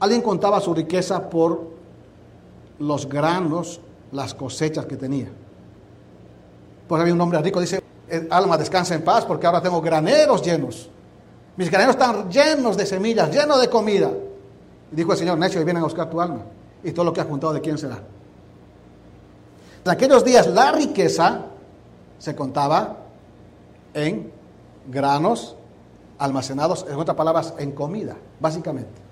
alguien 0.00 0.22
contaba 0.22 0.60
su 0.60 0.72
riqueza 0.72 1.28
por 1.28 1.62
los 2.78 3.08
granos, 3.08 3.80
las 4.14 4.32
cosechas 4.32 4.86
que 4.86 4.96
tenía. 4.96 5.28
Pues 6.88 7.00
había 7.00 7.12
un 7.12 7.20
hombre 7.20 7.40
rico, 7.42 7.60
dice, 7.60 7.82
alma 8.30 8.56
descansa 8.56 8.94
en 8.94 9.02
paz 9.02 9.24
porque 9.24 9.46
ahora 9.46 9.60
tengo 9.60 9.80
graneros 9.80 10.42
llenos. 10.42 10.88
Mis 11.56 11.70
graneros 11.70 11.96
están 11.96 12.30
llenos 12.30 12.76
de 12.76 12.86
semillas, 12.86 13.30
llenos 13.30 13.60
de 13.60 13.68
comida. 13.68 14.10
Y 14.92 14.96
dijo 14.96 15.12
el 15.12 15.18
Señor, 15.18 15.38
necio, 15.38 15.60
y 15.60 15.64
vienen 15.64 15.82
a 15.82 15.84
buscar 15.84 16.08
tu 16.08 16.20
alma. 16.20 16.40
Y 16.82 16.92
todo 16.92 17.04
lo 17.04 17.12
que 17.12 17.20
has 17.20 17.26
juntado, 17.26 17.52
¿de 17.52 17.60
quién 17.60 17.76
será? 17.76 17.98
En 19.84 19.90
aquellos 19.90 20.24
días 20.24 20.46
la 20.46 20.72
riqueza 20.72 21.46
se 22.18 22.34
contaba 22.34 22.98
en 23.92 24.32
granos 24.88 25.56
almacenados, 26.18 26.86
en 26.88 26.94
otras 26.94 27.16
palabras, 27.16 27.54
en 27.58 27.72
comida, 27.72 28.16
básicamente. 28.38 29.03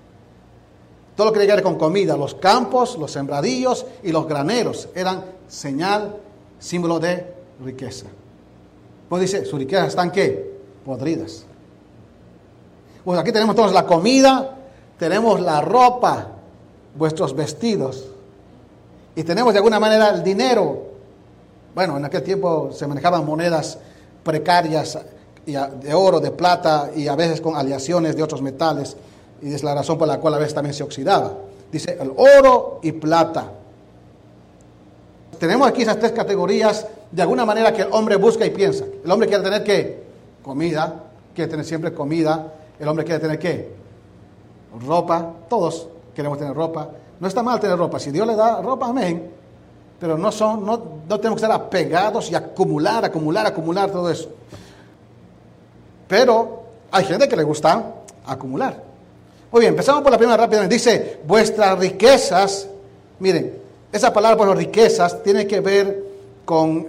Todo 1.15 1.27
lo 1.27 1.33
que 1.33 1.39
tenía 1.39 1.61
con 1.61 1.77
comida, 1.77 2.17
los 2.17 2.35
campos, 2.35 2.97
los 2.97 3.11
sembradillos 3.11 3.85
y 4.01 4.11
los 4.11 4.27
graneros 4.27 4.89
eran 4.95 5.23
señal, 5.47 6.17
símbolo 6.59 6.99
de 6.99 7.33
riqueza. 7.63 8.07
Pues 9.09 9.21
dice, 9.21 9.45
sus 9.45 9.59
riquezas 9.59 9.89
están 9.89 10.11
qué? 10.11 10.59
Podridas. 10.83 11.45
Pues 13.05 13.19
aquí 13.19 13.31
tenemos 13.31 13.55
todos 13.55 13.73
la 13.73 13.85
comida, 13.85 14.57
tenemos 14.97 15.39
la 15.39 15.61
ropa, 15.61 16.29
vuestros 16.95 17.35
vestidos. 17.35 18.05
Y 19.15 19.23
tenemos 19.23 19.53
de 19.53 19.59
alguna 19.59 19.79
manera 19.79 20.09
el 20.09 20.23
dinero. 20.23 20.93
Bueno, 21.75 21.97
en 21.97 22.05
aquel 22.05 22.23
tiempo 22.23 22.71
se 22.71 22.87
manejaban 22.87 23.25
monedas 23.25 23.77
precarias 24.23 24.97
de 25.45 25.93
oro, 25.93 26.19
de 26.19 26.31
plata 26.31 26.91
y 26.95 27.07
a 27.07 27.15
veces 27.15 27.41
con 27.41 27.55
aleaciones 27.55 28.15
de 28.15 28.23
otros 28.23 28.41
metales. 28.41 28.95
Y 29.41 29.53
es 29.53 29.63
la 29.63 29.75
razón 29.75 29.97
por 29.97 30.07
la 30.07 30.19
cual 30.19 30.35
a 30.35 30.37
veces 30.37 30.53
también 30.53 30.73
se 30.73 30.83
oxidaba. 30.83 31.33
Dice 31.71 31.97
el 31.99 32.11
oro 32.15 32.79
y 32.83 32.91
plata. 32.91 33.51
Tenemos 35.39 35.67
aquí 35.67 35.81
esas 35.81 35.99
tres 35.99 36.11
categorías 36.11 36.87
de 37.11 37.21
alguna 37.21 37.45
manera 37.45 37.73
que 37.73 37.81
el 37.81 37.89
hombre 37.91 38.15
busca 38.15 38.45
y 38.45 38.51
piensa. 38.51 38.85
El 39.03 39.11
hombre 39.11 39.27
quiere 39.27 39.43
tener 39.43 39.63
qué? 39.63 40.03
Comida, 40.41 41.03
quiere 41.35 41.49
tener 41.49 41.65
siempre 41.65 41.93
comida. 41.93 42.53
El 42.79 42.87
hombre 42.87 43.03
quiere 43.03 43.19
tener 43.19 43.39
qué? 43.39 43.75
Ropa. 44.85 45.33
Todos 45.49 45.87
queremos 46.15 46.37
tener 46.37 46.53
ropa. 46.53 46.89
No 47.19 47.27
está 47.27 47.43
mal 47.43 47.59
tener 47.59 47.77
ropa. 47.77 47.99
Si 47.99 48.11
Dios 48.11 48.27
le 48.27 48.35
da 48.35 48.61
ropa, 48.61 48.87
amén. 48.87 49.31
Pero 49.99 50.17
no, 50.17 50.31
son, 50.31 50.65
no, 50.65 50.83
no 51.07 51.19
tenemos 51.19 51.39
que 51.39 51.45
estar 51.45 51.51
apegados 51.51 52.29
y 52.29 52.35
acumular, 52.35 53.05
acumular, 53.05 53.45
acumular 53.45 53.91
todo 53.91 54.09
eso. 54.09 54.29
Pero 56.07 56.63
hay 56.91 57.05
gente 57.05 57.27
que 57.27 57.35
le 57.35 57.43
gusta 57.43 57.83
acumular. 58.25 58.92
Muy 59.53 59.59
bien, 59.59 59.73
empezamos 59.73 60.01
por 60.01 60.11
la 60.11 60.17
primera 60.17 60.35
rápidamente. 60.35 60.73
Dice, 60.73 61.19
vuestras 61.27 61.77
riquezas, 61.77 62.67
miren, 63.19 63.53
esa 63.91 64.11
palabra 64.11 64.35
por 64.35 64.57
riquezas 64.57 65.21
tiene 65.21 65.45
que 65.45 65.59
ver 65.59 66.03
con 66.43 66.87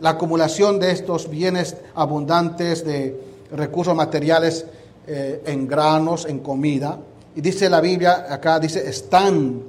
la 0.00 0.10
acumulación 0.10 0.80
de 0.80 0.90
estos 0.90 1.30
bienes 1.30 1.76
abundantes 1.94 2.84
de 2.84 3.16
recursos 3.52 3.94
materiales 3.94 4.66
eh, 5.06 5.40
en 5.46 5.68
granos, 5.68 6.24
en 6.24 6.40
comida. 6.40 6.98
Y 7.36 7.40
dice 7.42 7.70
la 7.70 7.80
Biblia, 7.80 8.26
acá 8.28 8.58
dice, 8.58 8.88
están 8.88 9.62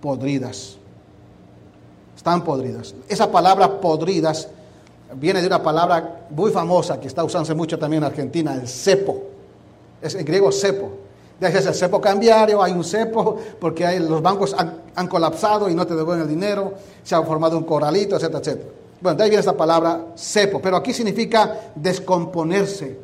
podridas. 0.00 0.76
Están 2.16 2.42
podridas. 2.42 2.92
Esa 3.08 3.30
palabra 3.30 3.80
podridas 3.80 4.48
viene 5.14 5.40
de 5.40 5.46
una 5.46 5.62
palabra 5.62 6.26
muy 6.28 6.50
famosa 6.50 6.98
que 6.98 7.06
está 7.06 7.22
usándose 7.22 7.54
mucho 7.54 7.78
también 7.78 8.02
en 8.02 8.08
Argentina, 8.08 8.52
el 8.52 8.66
cepo. 8.66 9.22
Es 10.02 10.16
en 10.16 10.24
griego 10.24 10.50
cepo. 10.50 11.05
De 11.38 11.46
ahí 11.46 11.54
es 11.54 11.66
el 11.66 11.74
cepo 11.74 12.00
cambiario, 12.00 12.62
hay 12.62 12.72
un 12.72 12.84
cepo 12.84 13.36
porque 13.60 14.00
los 14.00 14.22
bancos 14.22 14.54
han, 14.94 15.06
colapsado 15.08 15.68
y 15.68 15.74
no 15.74 15.86
te 15.86 15.94
devuelven 15.94 16.22
el 16.22 16.28
dinero, 16.28 16.72
se 17.02 17.14
ha 17.14 17.22
formado 17.22 17.58
un 17.58 17.64
corralito, 17.64 18.16
etcétera, 18.16 18.40
etcétera. 18.40 18.70
Bueno, 19.00 19.18
de 19.18 19.24
ahí 19.24 19.30
viene 19.30 19.40
esta 19.40 19.56
palabra 19.56 20.06
cepo, 20.16 20.60
pero 20.62 20.76
aquí 20.76 20.94
significa 20.94 21.72
descomponerse, 21.74 22.98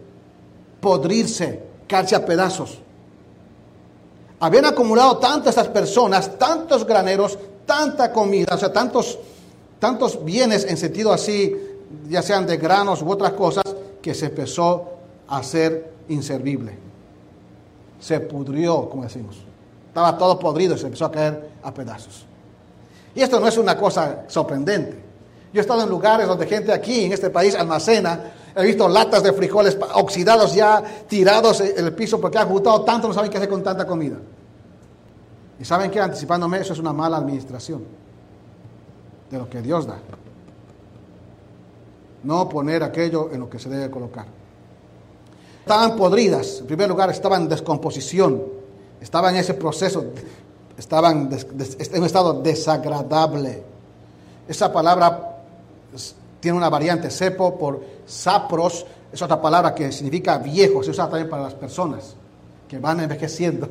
podrirse, 0.81 1.63
caerse 1.87 2.17
a 2.17 2.25
pedazos. 2.25 2.79
Habían 4.41 4.65
acumulado 4.65 5.19
tantas 5.19 5.51
estas 5.51 5.69
personas, 5.69 6.39
tantos 6.39 6.87
graneros, 6.87 7.39
tanta 7.67 8.11
comida, 8.13 8.55
o 8.55 8.59
sea, 8.59 8.73
tantos, 8.73 9.19
tantos 9.79 10.25
bienes 10.25 10.65
en 10.65 10.79
sentido 10.79 11.13
así, 11.13 11.55
ya 12.09 12.23
sean 12.23 12.47
de 12.47 12.57
granos 12.57 13.03
u 13.03 13.11
otras 13.11 13.35
cosas, 13.35 13.65
que 14.01 14.15
se 14.15 14.27
empezó 14.27 14.89
a 15.29 15.43
ser 15.43 15.93
inservible. 16.09 16.92
Se 18.03 18.19
pudrió, 18.19 18.89
como 18.91 19.05
decimos. 19.05 19.37
Estaba 19.87 20.19
todo 20.19 20.37
podrido 20.37 20.75
y 20.75 20.79
se 20.79 20.87
empezó 20.87 21.05
a 21.05 21.13
caer 21.13 21.51
a 21.63 21.73
pedazos. 21.73 22.27
Y 23.15 23.21
esto 23.21 23.39
no 23.39 23.47
es 23.47 23.57
una 23.57 23.77
cosa 23.77 24.25
sorprendente. 24.27 25.01
Yo 25.53 25.61
he 25.61 25.63
estado 25.63 25.83
en 25.83 25.89
lugares 25.89 26.27
donde 26.27 26.47
gente 26.47 26.73
aquí 26.73 27.05
en 27.05 27.13
este 27.13 27.31
país 27.31 27.55
almacena. 27.55 28.33
He 28.57 28.65
visto 28.65 28.89
latas 28.89 29.23
de 29.23 29.33
frijoles 29.33 29.79
oxidados 29.95 30.53
ya 30.53 30.83
tirados 31.07 31.61
en 31.61 31.85
el 31.85 31.95
piso 31.95 32.21
porque 32.21 32.39
han 32.39 32.49
juntado 32.49 32.83
tanto, 32.83 33.07
no 33.07 33.15
saben 33.15 33.31
qué 33.31 33.37
hacer 33.37 33.49
con 33.49 33.63
tanta 33.63 33.87
comida. 33.87 34.17
Y 35.61 35.65
saben 35.65 35.89
que 35.89 36.01
anticipándome, 36.01 36.59
eso 36.59 36.73
es 36.73 36.81
una 36.81 36.93
mala 36.93 37.19
administración 37.19 37.85
de 39.31 39.39
lo 39.39 39.49
que 39.49 39.63
Dios 39.63 39.87
da. 39.87 39.99
No 42.25 42.49
poner 42.49 42.83
aquello 42.83 43.31
en 43.31 43.39
lo 43.39 43.49
que 43.49 43.61
se 43.61 43.69
debe 43.69 43.89
colocar. 43.89 44.27
Estaban 45.63 45.97
podridas, 45.97 46.59
en 46.59 46.67
primer 46.67 46.89
lugar, 46.89 47.09
estaban 47.11 47.43
en 47.43 47.49
descomposición, 47.49 48.43
estaban 49.01 49.35
en 49.35 49.41
ese 49.43 49.55
proceso, 49.55 50.07
estaban 50.77 51.31
en 51.31 52.01
un 52.01 52.05
estado 52.05 52.43
desagradable. 52.43 53.63
Esa 54.49 54.73
palabra 54.73 55.39
tiene 56.41 56.59
una 56.59 56.69
variante, 56.69 57.11
cepo 57.11 57.57
por 57.57 57.81
sapros, 58.05 58.85
es 59.13 59.23
otra 59.23 59.41
palabra 59.41 59.73
que 59.73 59.93
significa 59.93 60.39
viejo, 60.39 60.83
se 60.83 60.91
usa 60.91 61.09
también 61.09 61.31
para 61.31 61.45
las 61.45 61.55
personas 61.55 62.17
que 62.67 62.81
van 62.81 62.99
envejeciendo. 62.99 63.69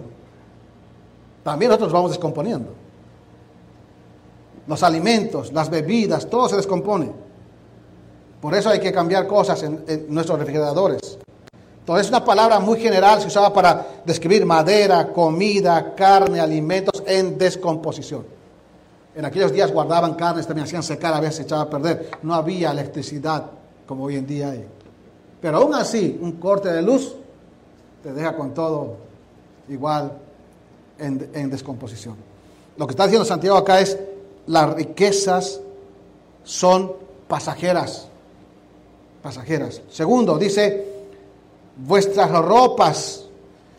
También 1.44 1.72
nosotros 1.72 1.92
vamos 1.92 2.12
descomponiendo. 2.12 2.74
Los 4.66 4.82
alimentos, 4.82 5.52
las 5.52 5.70
bebidas, 5.70 6.30
todo 6.30 6.48
se 6.48 6.56
descompone. 6.56 7.12
Por 8.40 8.56
eso 8.56 8.70
hay 8.70 8.80
que 8.80 8.94
cambiar 8.94 9.28
cosas 9.28 9.62
en, 9.64 9.84
en 9.88 10.06
nuestros 10.08 10.40
refrigeradores. 10.40 11.20
Entonces 11.82 12.06
es 12.06 12.12
una 12.12 12.24
palabra 12.24 12.60
muy 12.60 12.80
general, 12.80 13.20
se 13.20 13.28
usaba 13.28 13.52
para 13.52 13.88
describir 14.06 14.46
madera, 14.46 15.12
comida, 15.12 15.96
carne, 15.96 16.40
alimentos 16.40 17.04
en 17.08 17.40
descomposición. 17.40 18.24
En 19.16 19.26
aquellos 19.26 19.52
días 19.52 19.72
guardaban 19.72 20.14
carnes, 20.14 20.46
también 20.46 20.66
hacían 20.66 20.84
secar, 20.84 21.12
a 21.14 21.20
veces 21.20 21.38
se 21.38 21.42
echaba 21.42 21.64
a 21.64 21.70
perder. 21.70 22.12
No 22.22 22.36
había 22.36 22.70
electricidad 22.72 23.46
como 23.88 24.06
hoy 24.06 24.16
en 24.16 24.28
día 24.28 24.52
hay. 24.52 24.64
Pero 25.42 25.58
aún 25.58 25.74
así, 25.74 26.20
un 26.22 26.34
corte 26.34 26.72
de 26.72 26.84
luz 26.84 27.16
te 28.04 28.14
deja 28.14 28.36
con 28.36 28.54
todo 28.54 28.98
igual 29.68 30.12
en, 31.00 31.32
en 31.34 31.50
descomposición. 31.50 32.16
Lo 32.78 32.86
que 32.86 32.92
está 32.92 33.06
diciendo 33.06 33.26
Santiago 33.26 33.58
acá 33.58 33.82
es, 33.82 33.98
las 34.46 34.72
riquezas 34.76 35.60
son 36.44 36.94
pasajeras. 37.28 38.08
Pasajeras. 39.24 39.82
Segundo, 39.90 40.38
dice, 40.38 41.01
vuestras 41.86 42.32
ropas. 42.32 43.26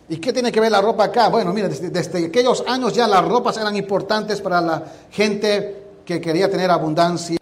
¿Y 0.08 0.16
qué 0.18 0.32
tiene 0.32 0.52
que 0.52 0.60
ver 0.60 0.70
la 0.70 0.80
ropa 0.80 1.04
acá? 1.04 1.28
Bueno, 1.28 1.52
mira, 1.52 1.68
desde, 1.68 1.90
desde, 1.90 2.26
aquellos 2.26 2.64
años 2.66 2.92
ya 2.92 3.06
las 3.06 3.26
ropas 3.26 3.56
eran 3.56 3.76
importantes 3.76 4.40
para 4.40 4.60
la 4.60 4.82
gente 5.10 5.82
que 6.04 6.20
quería 6.20 6.50
tener 6.50 6.70
abundancia 6.70 7.38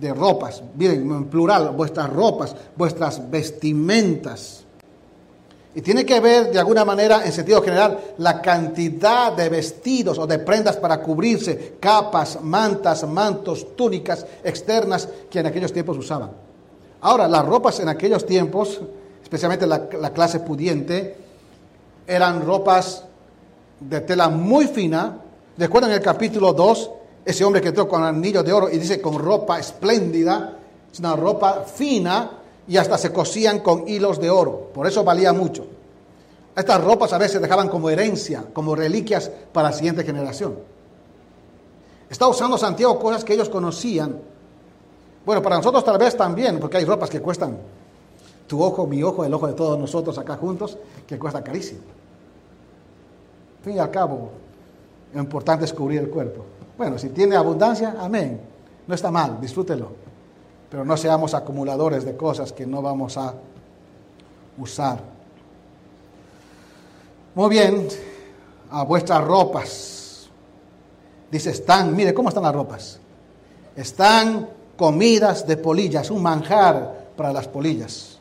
de 0.00 0.12
ropas. 0.12 0.62
Miren, 0.76 1.10
en 1.10 1.24
plural, 1.24 1.70
vuestras 1.70 2.10
ropas, 2.10 2.54
vuestras 2.76 3.30
vestimentas. 3.30 4.64
Y 5.76 5.82
tiene 5.82 6.06
que 6.06 6.20
ver 6.20 6.52
de 6.52 6.58
alguna 6.60 6.84
manera, 6.84 7.24
en 7.24 7.32
sentido 7.32 7.60
general, 7.60 7.98
la 8.18 8.40
cantidad 8.40 9.32
de 9.32 9.48
vestidos 9.48 10.18
o 10.18 10.26
de 10.26 10.38
prendas 10.38 10.76
para 10.76 11.00
cubrirse, 11.00 11.76
capas, 11.80 12.40
mantas, 12.42 13.08
mantos, 13.08 13.74
túnicas 13.74 14.24
externas 14.44 15.08
que 15.28 15.40
en 15.40 15.46
aquellos 15.46 15.72
tiempos 15.72 15.98
usaban. 15.98 16.30
Ahora, 17.00 17.26
las 17.26 17.44
ropas 17.44 17.80
en 17.80 17.88
aquellos 17.88 18.24
tiempos, 18.24 18.80
especialmente 19.24 19.66
la, 19.66 19.88
la 20.00 20.12
clase 20.12 20.40
pudiente, 20.40 21.16
eran 22.06 22.44
ropas 22.46 23.04
de 23.80 24.00
tela 24.02 24.28
muy 24.28 24.68
fina. 24.68 25.18
Recuerdan 25.56 25.90
el 25.90 26.00
capítulo 26.00 26.52
2, 26.52 26.90
ese 27.24 27.44
hombre 27.44 27.60
que 27.60 27.68
entró 27.68 27.88
con 27.88 28.04
anillos 28.04 28.44
de 28.44 28.52
oro 28.52 28.68
y 28.70 28.78
dice 28.78 29.00
con 29.00 29.18
ropa 29.18 29.58
espléndida, 29.58 30.58
es 30.92 31.00
una 31.00 31.16
ropa 31.16 31.62
fina 31.62 32.30
y 32.68 32.76
hasta 32.76 32.96
se 32.98 33.12
cosían 33.12 33.60
con 33.60 33.88
hilos 33.88 34.20
de 34.20 34.30
oro. 34.30 34.70
Por 34.72 34.86
eso 34.86 35.02
valía 35.02 35.32
mucho. 35.32 35.66
Estas 36.54 36.84
ropas 36.84 37.12
a 37.12 37.18
veces 37.18 37.40
dejaban 37.40 37.68
como 37.68 37.90
herencia, 37.90 38.44
como 38.52 38.76
reliquias 38.76 39.30
para 39.52 39.70
la 39.70 39.74
siguiente 39.74 40.04
generación. 40.04 40.56
Está 42.08 42.28
usando 42.28 42.56
Santiago 42.56 42.98
cosas 42.98 43.24
que 43.24 43.34
ellos 43.34 43.48
conocían. 43.48 44.20
Bueno, 45.26 45.42
para 45.42 45.56
nosotros 45.56 45.84
tal 45.84 45.98
vez 45.98 46.16
también, 46.16 46.60
porque 46.60 46.76
hay 46.76 46.84
ropas 46.84 47.10
que 47.10 47.20
cuestan 47.20 47.58
tu 48.46 48.62
ojo, 48.62 48.86
mi 48.86 49.02
ojo, 49.02 49.24
el 49.24 49.32
ojo 49.32 49.46
de 49.46 49.54
todos 49.54 49.78
nosotros 49.78 50.18
acá 50.18 50.36
juntos, 50.36 50.78
que 51.06 51.18
cuesta 51.18 51.42
carísimo. 51.42 51.80
Al 53.58 53.64
fin 53.64 53.76
y 53.76 53.78
al 53.78 53.90
cabo, 53.90 54.30
lo 55.14 55.20
importante 55.20 55.64
es 55.64 55.72
cubrir 55.72 56.00
el 56.00 56.10
cuerpo. 56.10 56.44
Bueno, 56.76 56.98
si 56.98 57.08
tiene 57.10 57.36
abundancia, 57.36 57.96
amén. 57.98 58.40
No 58.86 58.94
está 58.94 59.10
mal, 59.10 59.40
disfrútelo. 59.40 59.88
Pero 60.70 60.84
no 60.84 60.96
seamos 60.96 61.34
acumuladores 61.34 62.04
de 62.04 62.16
cosas 62.16 62.52
que 62.52 62.66
no 62.66 62.82
vamos 62.82 63.16
a 63.16 63.34
usar. 64.58 65.00
Muy 67.34 67.48
bien, 67.48 67.88
a 68.70 68.84
vuestras 68.84 69.24
ropas. 69.24 70.28
Dice, 71.30 71.50
están, 71.50 71.94
mire 71.94 72.12
cómo 72.12 72.28
están 72.28 72.42
las 72.44 72.54
ropas. 72.54 73.00
Están 73.76 74.48
comidas 74.76 75.46
de 75.46 75.56
polillas, 75.56 76.10
un 76.10 76.22
manjar 76.22 77.08
para 77.16 77.32
las 77.32 77.48
polillas. 77.48 78.13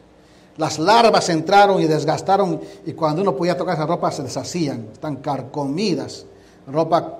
Las 0.58 0.78
larvas 0.78 1.30
entraron 1.30 1.82
y 1.82 1.86
desgastaron 1.86 2.62
y 2.86 2.94
cuando 2.94 3.22
uno 3.22 3.36
podía 3.36 3.58
tocar 3.58 3.76
esas 3.76 3.88
ropas 3.88 4.16
se 4.16 4.24
deshacían, 4.24 4.89
están 4.94 5.18
carcomidas. 5.18 6.26
Ropa 6.68 7.20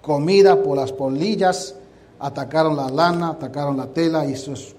comida 0.00 0.62
por 0.62 0.76
las 0.76 0.92
polillas, 0.92 1.74
atacaron 2.20 2.76
la 2.76 2.88
lana, 2.88 3.30
atacaron 3.30 3.76
la 3.76 3.86
tela 3.86 4.24
y 4.24 4.36
sus, 4.36 4.74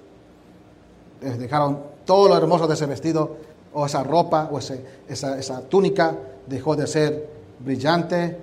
dejaron 1.22 1.80
todo 2.06 2.30
lo 2.30 2.38
hermoso 2.38 2.66
de 2.66 2.74
ese 2.74 2.86
vestido 2.86 3.38
o 3.74 3.86
esa 3.86 4.04
ropa 4.04 4.50
o 4.52 4.58
ese, 4.58 4.84
esa, 5.08 5.38
esa 5.38 5.62
túnica 5.62 6.16
dejó 6.48 6.76
de 6.76 6.88
ser 6.88 7.30
brillante, 7.60 8.38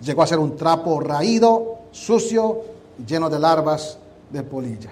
llegó 0.00 0.22
a 0.22 0.26
ser 0.26 0.38
un 0.38 0.56
trapo 0.56 1.00
raído, 1.00 1.78
sucio, 1.90 2.62
lleno 3.06 3.28
de 3.28 3.38
larvas 3.38 3.98
de 4.30 4.42
polilla. 4.42 4.90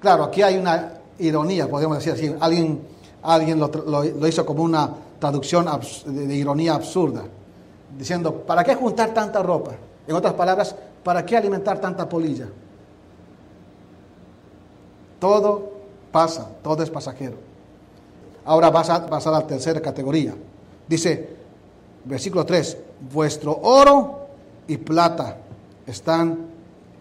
Claro, 0.00 0.24
aquí 0.24 0.42
hay 0.42 0.56
una 0.56 1.00
ironía, 1.18 1.68
podemos 1.68 1.98
decir 1.98 2.12
así. 2.12 2.34
Alguien, 2.40 2.80
alguien 3.22 3.58
lo 3.60 4.26
hizo 4.26 4.44
como 4.44 4.62
una 4.62 4.90
traducción 5.18 5.66
de, 6.06 6.26
de, 6.26 6.34
ironía 6.34 6.74
absurda, 6.74 7.22
diciendo, 7.96 8.32
¿para 8.32 8.62
qué 8.62 8.74
juntar 8.74 9.14
tanta 9.14 9.42
ropa? 9.42 9.72
En 10.06 10.14
otras 10.14 10.34
palabras, 10.34 10.74
¿para 11.02 11.24
qué 11.24 11.36
alimentar 11.36 11.80
tanta 11.80 12.08
polilla? 12.08 12.46
Todo 15.18 15.72
pasa, 16.12 16.48
todo 16.62 16.82
es 16.82 16.90
pasajero. 16.90 17.36
Ahora 18.44 18.70
vas 18.70 18.90
a 18.90 19.06
pasar 19.06 19.34
a 19.34 19.40
la 19.40 19.46
tercera 19.46 19.80
categoría. 19.80 20.34
Dice, 20.86 21.36
versículo 22.04 22.46
3, 22.46 22.76
vuestro 23.12 23.58
oro 23.62 24.28
y 24.68 24.76
plata 24.76 25.38
están 25.86 26.46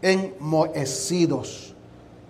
enmohecidos 0.01 1.75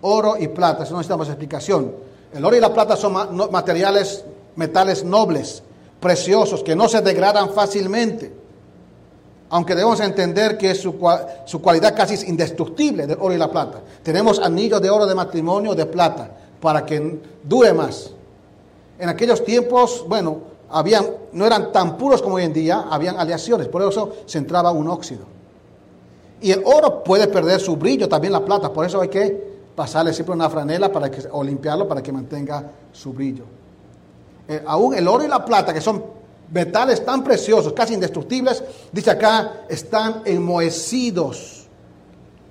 oro 0.06 0.36
y 0.38 0.48
plata. 0.48 0.84
Eso 0.84 0.92
no 0.92 0.98
necesitamos 0.98 1.28
explicación. 1.28 1.92
El 2.32 2.44
oro 2.44 2.56
y 2.56 2.60
la 2.60 2.72
plata 2.72 2.96
son 2.96 3.12
materiales, 3.50 4.24
metales 4.56 5.04
nobles, 5.04 5.62
preciosos, 6.00 6.62
que 6.62 6.76
no 6.76 6.88
se 6.88 7.00
degradan 7.00 7.50
fácilmente. 7.50 8.32
Aunque 9.48 9.74
debemos 9.74 10.00
entender 10.00 10.58
que 10.58 10.74
su, 10.74 10.94
su 11.44 11.62
cualidad 11.62 11.94
casi 11.96 12.14
es 12.14 12.28
indestructible 12.28 13.06
del 13.06 13.18
oro 13.20 13.34
y 13.34 13.38
la 13.38 13.50
plata. 13.50 13.80
Tenemos 14.02 14.38
anillos 14.38 14.80
de 14.80 14.90
oro 14.90 15.06
de 15.06 15.14
matrimonio 15.14 15.74
de 15.74 15.86
plata 15.86 16.30
para 16.60 16.84
que 16.84 17.20
dure 17.42 17.72
más. 17.72 18.10
En 18.98 19.08
aquellos 19.08 19.44
tiempos, 19.44 20.04
bueno, 20.08 20.38
habían, 20.70 21.06
no 21.32 21.46
eran 21.46 21.70
tan 21.70 21.96
puros 21.96 22.22
como 22.22 22.36
hoy 22.36 22.44
en 22.44 22.52
día, 22.52 22.86
habían 22.90 23.18
aleaciones, 23.18 23.68
por 23.68 23.82
eso 23.82 24.12
se 24.26 24.38
entraba 24.38 24.72
un 24.72 24.88
óxido. 24.88 25.24
Y 26.40 26.50
el 26.50 26.62
oro 26.64 27.02
puede 27.02 27.28
perder 27.28 27.60
su 27.60 27.76
brillo, 27.76 28.08
también 28.08 28.32
la 28.32 28.44
plata, 28.44 28.72
por 28.72 28.84
eso 28.84 29.00
hay 29.00 29.08
que 29.08 29.55
pasarle 29.76 30.12
siempre 30.14 30.34
una 30.34 30.48
franela 30.48 30.90
para 30.90 31.10
que, 31.10 31.22
o 31.30 31.44
limpiarlo 31.44 31.86
para 31.86 32.02
que 32.02 32.10
mantenga 32.10 32.64
su 32.90 33.12
brillo. 33.12 33.44
Eh, 34.48 34.62
aún 34.66 34.94
el 34.94 35.06
oro 35.06 35.22
y 35.22 35.28
la 35.28 35.44
plata, 35.44 35.74
que 35.74 35.82
son 35.82 36.02
metales 36.50 37.04
tan 37.04 37.22
preciosos, 37.22 37.72
casi 37.74 37.94
indestructibles, 37.94 38.64
dice 38.90 39.10
acá, 39.10 39.64
están 39.68 40.22
enmohecidos. 40.24 41.66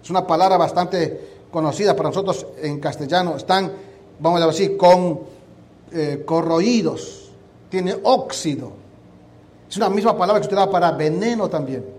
Es 0.04 0.10
una 0.10 0.28
palabra 0.28 0.56
bastante 0.58 1.46
conocida 1.52 1.96
para 1.96 2.10
nosotros 2.10 2.46
en 2.62 2.80
castellano. 2.80 3.36
Están, 3.36 3.72
vamos 4.20 4.42
a 4.42 4.48
decir, 4.48 4.78
con 4.78 5.22
eh, 5.92 6.22
corroídos. 6.26 7.32
Tiene 7.70 7.98
óxido. 8.04 8.72
Es 9.68 9.76
una 9.78 9.90
misma 9.90 10.16
palabra 10.16 10.40
que 10.40 10.48
se 10.48 10.54
utiliza 10.54 10.70
para 10.70 10.92
veneno 10.92 11.50
también 11.50 11.95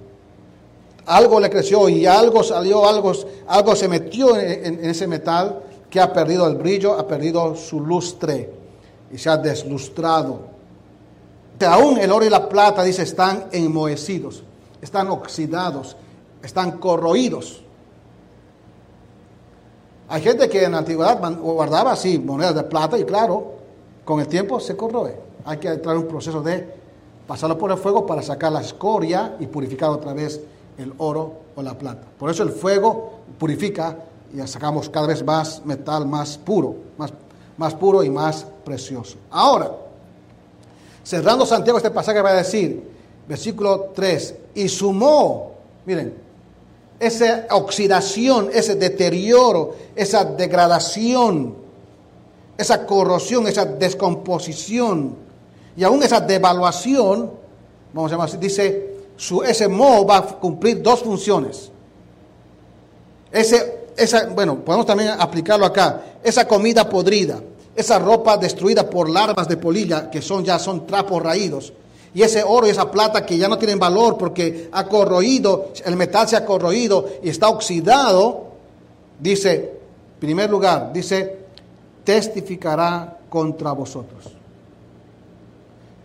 algo 1.06 1.38
le 1.40 1.48
creció 1.48 1.88
y 1.88 2.04
algo 2.04 2.42
salió, 2.42 2.86
algo, 2.86 3.12
algo 3.46 3.76
se 3.76 3.88
metió 3.88 4.36
en, 4.36 4.80
en, 4.80 4.90
ese 4.90 5.06
metal 5.06 5.62
que 5.88 6.00
ha 6.00 6.12
perdido 6.12 6.46
el 6.48 6.56
brillo, 6.56 6.94
ha 6.94 7.06
perdido 7.06 7.54
su 7.54 7.80
lustre 7.80 8.52
y 9.12 9.18
se 9.18 9.30
ha 9.30 9.36
deslustrado. 9.36 10.40
Aún 11.66 11.98
el 11.98 12.10
oro 12.10 12.24
y 12.24 12.30
la 12.30 12.48
plata, 12.48 12.82
dice, 12.82 13.02
están 13.02 13.46
enmohecidos, 13.52 14.42
están 14.82 15.08
oxidados, 15.08 15.96
están 16.42 16.72
corroídos. 16.72 17.62
Hay 20.08 20.22
gente 20.22 20.48
que 20.48 20.64
en 20.64 20.72
la 20.72 20.78
antigüedad 20.78 21.18
guardaba 21.38 21.92
así 21.92 22.18
monedas 22.18 22.54
de 22.54 22.62
plata 22.64 22.98
y 22.98 23.04
claro, 23.04 23.54
con 24.04 24.20
el 24.20 24.28
tiempo 24.28 24.60
se 24.60 24.76
corroe. 24.76 25.16
Hay 25.44 25.58
que 25.58 25.68
entrar 25.68 25.96
en 25.96 26.02
un 26.02 26.08
proceso 26.08 26.42
de 26.42 26.74
pasarlo 27.26 27.56
por 27.56 27.70
el 27.70 27.78
fuego 27.78 28.04
para 28.04 28.22
sacar 28.22 28.52
la 28.52 28.60
escoria 28.60 29.36
y 29.40 29.46
purificar 29.46 29.90
otra 29.90 30.12
vez 30.12 30.40
el 30.78 30.92
oro 30.98 31.40
o 31.54 31.62
la 31.62 31.76
plata. 31.76 32.06
Por 32.18 32.30
eso 32.30 32.42
el 32.42 32.50
fuego 32.50 33.20
purifica 33.38 33.96
y 34.34 34.46
sacamos 34.46 34.88
cada 34.88 35.06
vez 35.06 35.24
más 35.24 35.64
metal 35.64 36.06
más 36.06 36.36
puro, 36.38 36.76
más, 36.98 37.12
más 37.56 37.74
puro 37.74 38.02
y 38.02 38.10
más 38.10 38.46
precioso. 38.64 39.16
Ahora, 39.30 39.70
cerrando 41.02 41.46
Santiago 41.46 41.78
este 41.78 41.90
pasaje 41.90 42.20
va 42.20 42.30
a 42.30 42.34
decir, 42.34 42.82
versículo 43.28 43.92
3, 43.94 44.34
y 44.54 44.68
sumó, 44.68 45.52
miren, 45.84 46.14
esa 46.98 47.46
oxidación, 47.50 48.50
ese 48.52 48.74
deterioro, 48.74 49.74
esa 49.94 50.24
degradación, 50.24 51.54
esa 52.56 52.86
corrosión, 52.86 53.46
esa 53.46 53.66
descomposición 53.66 55.14
y 55.76 55.84
aún 55.84 56.02
esa 56.02 56.20
devaluación, 56.20 57.30
vamos 57.92 58.10
a 58.10 58.14
llamar 58.14 58.28
así, 58.28 58.38
dice, 58.38 58.95
su, 59.16 59.42
ese 59.42 59.68
moho 59.68 60.06
va 60.06 60.18
a 60.18 60.22
cumplir 60.22 60.82
dos 60.82 61.00
funciones. 61.00 61.70
Ese, 63.30 63.86
esa, 63.96 64.26
bueno, 64.28 64.56
podemos 64.56 64.86
también 64.86 65.10
aplicarlo 65.18 65.66
acá. 65.66 66.02
Esa 66.22 66.46
comida 66.46 66.88
podrida, 66.88 67.40
esa 67.74 67.98
ropa 67.98 68.36
destruida 68.36 68.88
por 68.88 69.08
larvas 69.08 69.48
de 69.48 69.56
polilla, 69.56 70.10
que 70.10 70.22
son 70.22 70.44
ya 70.44 70.58
son 70.58 70.86
trapos 70.86 71.22
raídos, 71.22 71.72
y 72.14 72.22
ese 72.22 72.42
oro 72.42 72.66
y 72.66 72.70
esa 72.70 72.90
plata 72.90 73.26
que 73.26 73.36
ya 73.36 73.46
no 73.46 73.58
tienen 73.58 73.78
valor 73.78 74.16
porque 74.16 74.70
ha 74.72 74.86
corroído, 74.86 75.72
el 75.84 75.96
metal 75.96 76.26
se 76.26 76.36
ha 76.36 76.46
corroído 76.46 77.06
y 77.22 77.28
está 77.28 77.48
oxidado, 77.48 78.46
dice, 79.20 79.54
en 79.54 80.20
primer 80.20 80.48
lugar, 80.48 80.92
dice, 80.94 81.36
testificará 82.04 83.18
contra 83.28 83.72
vosotros. 83.72 84.24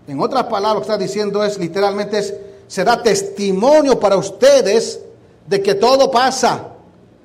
En 0.07 0.19
otras 0.19 0.43
palabras, 0.43 0.73
lo 0.73 0.79
que 0.81 0.91
está 0.91 0.97
diciendo 0.97 1.45
es 1.45 1.57
literalmente 1.57 2.19
es, 2.19 2.33
será 2.71 3.03
testimonio 3.03 3.99
para 3.99 4.15
ustedes 4.15 5.01
de 5.45 5.61
que 5.61 5.75
todo 5.75 6.09
pasa, 6.09 6.69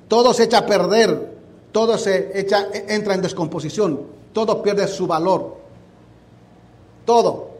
todo 0.09 0.33
se 0.33 0.43
echa 0.43 0.57
a 0.57 0.65
perder, 0.65 1.37
todo 1.71 1.97
se 1.97 2.37
echa, 2.37 2.67
entra 2.89 3.13
en 3.13 3.21
descomposición, 3.21 4.01
todo 4.33 4.61
pierde 4.61 4.85
su 4.89 5.07
valor, 5.07 5.55
todo. 7.05 7.51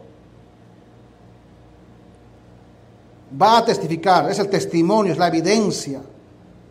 Va 3.42 3.60
a 3.60 3.64
testificar, 3.64 4.30
es 4.30 4.40
el 4.40 4.50
testimonio, 4.50 5.14
es 5.14 5.18
la 5.18 5.30
evidencia 5.30 6.02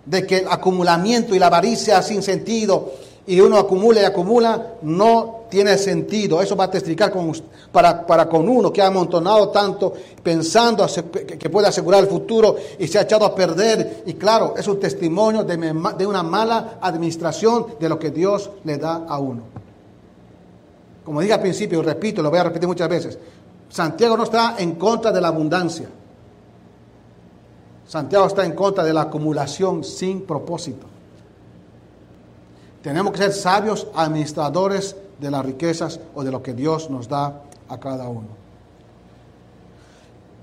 de 0.05 0.27
que 0.27 0.41
el 0.41 0.49
acumulamiento 0.49 1.35
y 1.35 1.39
la 1.39 1.47
avaricia 1.47 2.03
sin 2.03 2.23
sentido 2.23 2.93
y 3.27 3.41
uno 3.41 3.59
acumula 3.59 4.01
y 4.01 4.05
acumula, 4.05 4.75
no 4.83 5.47
tiene 5.49 5.77
sentido. 5.79 6.41
Eso 6.41 6.55
va 6.55 6.65
a 6.65 6.71
testificar 6.71 7.11
con, 7.11 7.33
para, 7.73 8.07
para 8.07 8.29
con 8.29 8.49
uno 8.49 8.73
que 8.73 8.81
ha 8.81 8.87
amontonado 8.87 9.49
tanto 9.49 9.93
pensando 10.23 10.87
que 11.39 11.51
puede 11.51 11.67
asegurar 11.67 12.05
el 12.05 12.09
futuro 12.09 12.57
y 12.79 12.87
se 12.87 12.99
ha 12.99 13.03
echado 13.03 13.25
a 13.25 13.35
perder. 13.35 14.05
Y 14.07 14.15
claro, 14.15 14.55
es 14.57 14.69
un 14.69 14.79
testimonio 14.79 15.43
de, 15.43 16.07
una 16.07 16.23
mala 16.23 16.79
administración 16.81 17.67
de 17.81 17.89
lo 17.89 17.99
que 17.99 18.11
Dios 18.11 18.51
le 18.65 18.79
da 18.79 19.05
a 19.09 19.19
uno. 19.19 19.43
Como 21.05 21.21
dije 21.21 21.33
al 21.33 21.41
principio, 21.41 21.81
y 21.81 21.83
repito, 21.83 22.23
lo 22.23 22.31
voy 22.31 22.39
a 22.39 22.45
repetir 22.45 22.69
muchas 22.69 22.89
veces, 22.89 23.19
Santiago 23.69 24.17
no 24.17 24.25
está 24.25 24.57
en 24.59 24.77
contra 24.77 25.11
de 25.11 25.21
la 25.21 25.29
abundancia. 25.29 25.89
Santiago 27.89 28.27
está 28.27 28.45
en 28.45 28.53
contra 28.53 28.83
de 28.85 28.93
la 28.93 29.03
acumulación 29.03 29.85
sin 29.85 30.23
propósito. 30.23 30.87
Tenemos 32.87 33.11
que 33.11 33.19
ser 33.19 33.33
sabios 33.33 33.89
administradores 33.97 34.95
de 35.19 35.29
las 35.29 35.45
riquezas 35.45 35.99
o 36.15 36.23
de 36.23 36.31
lo 36.31 36.41
que 36.41 36.55
Dios 36.55 36.89
nos 36.89 37.09
da 37.09 37.43
a 37.69 37.81
cada 37.81 38.09
uno. 38.09 38.29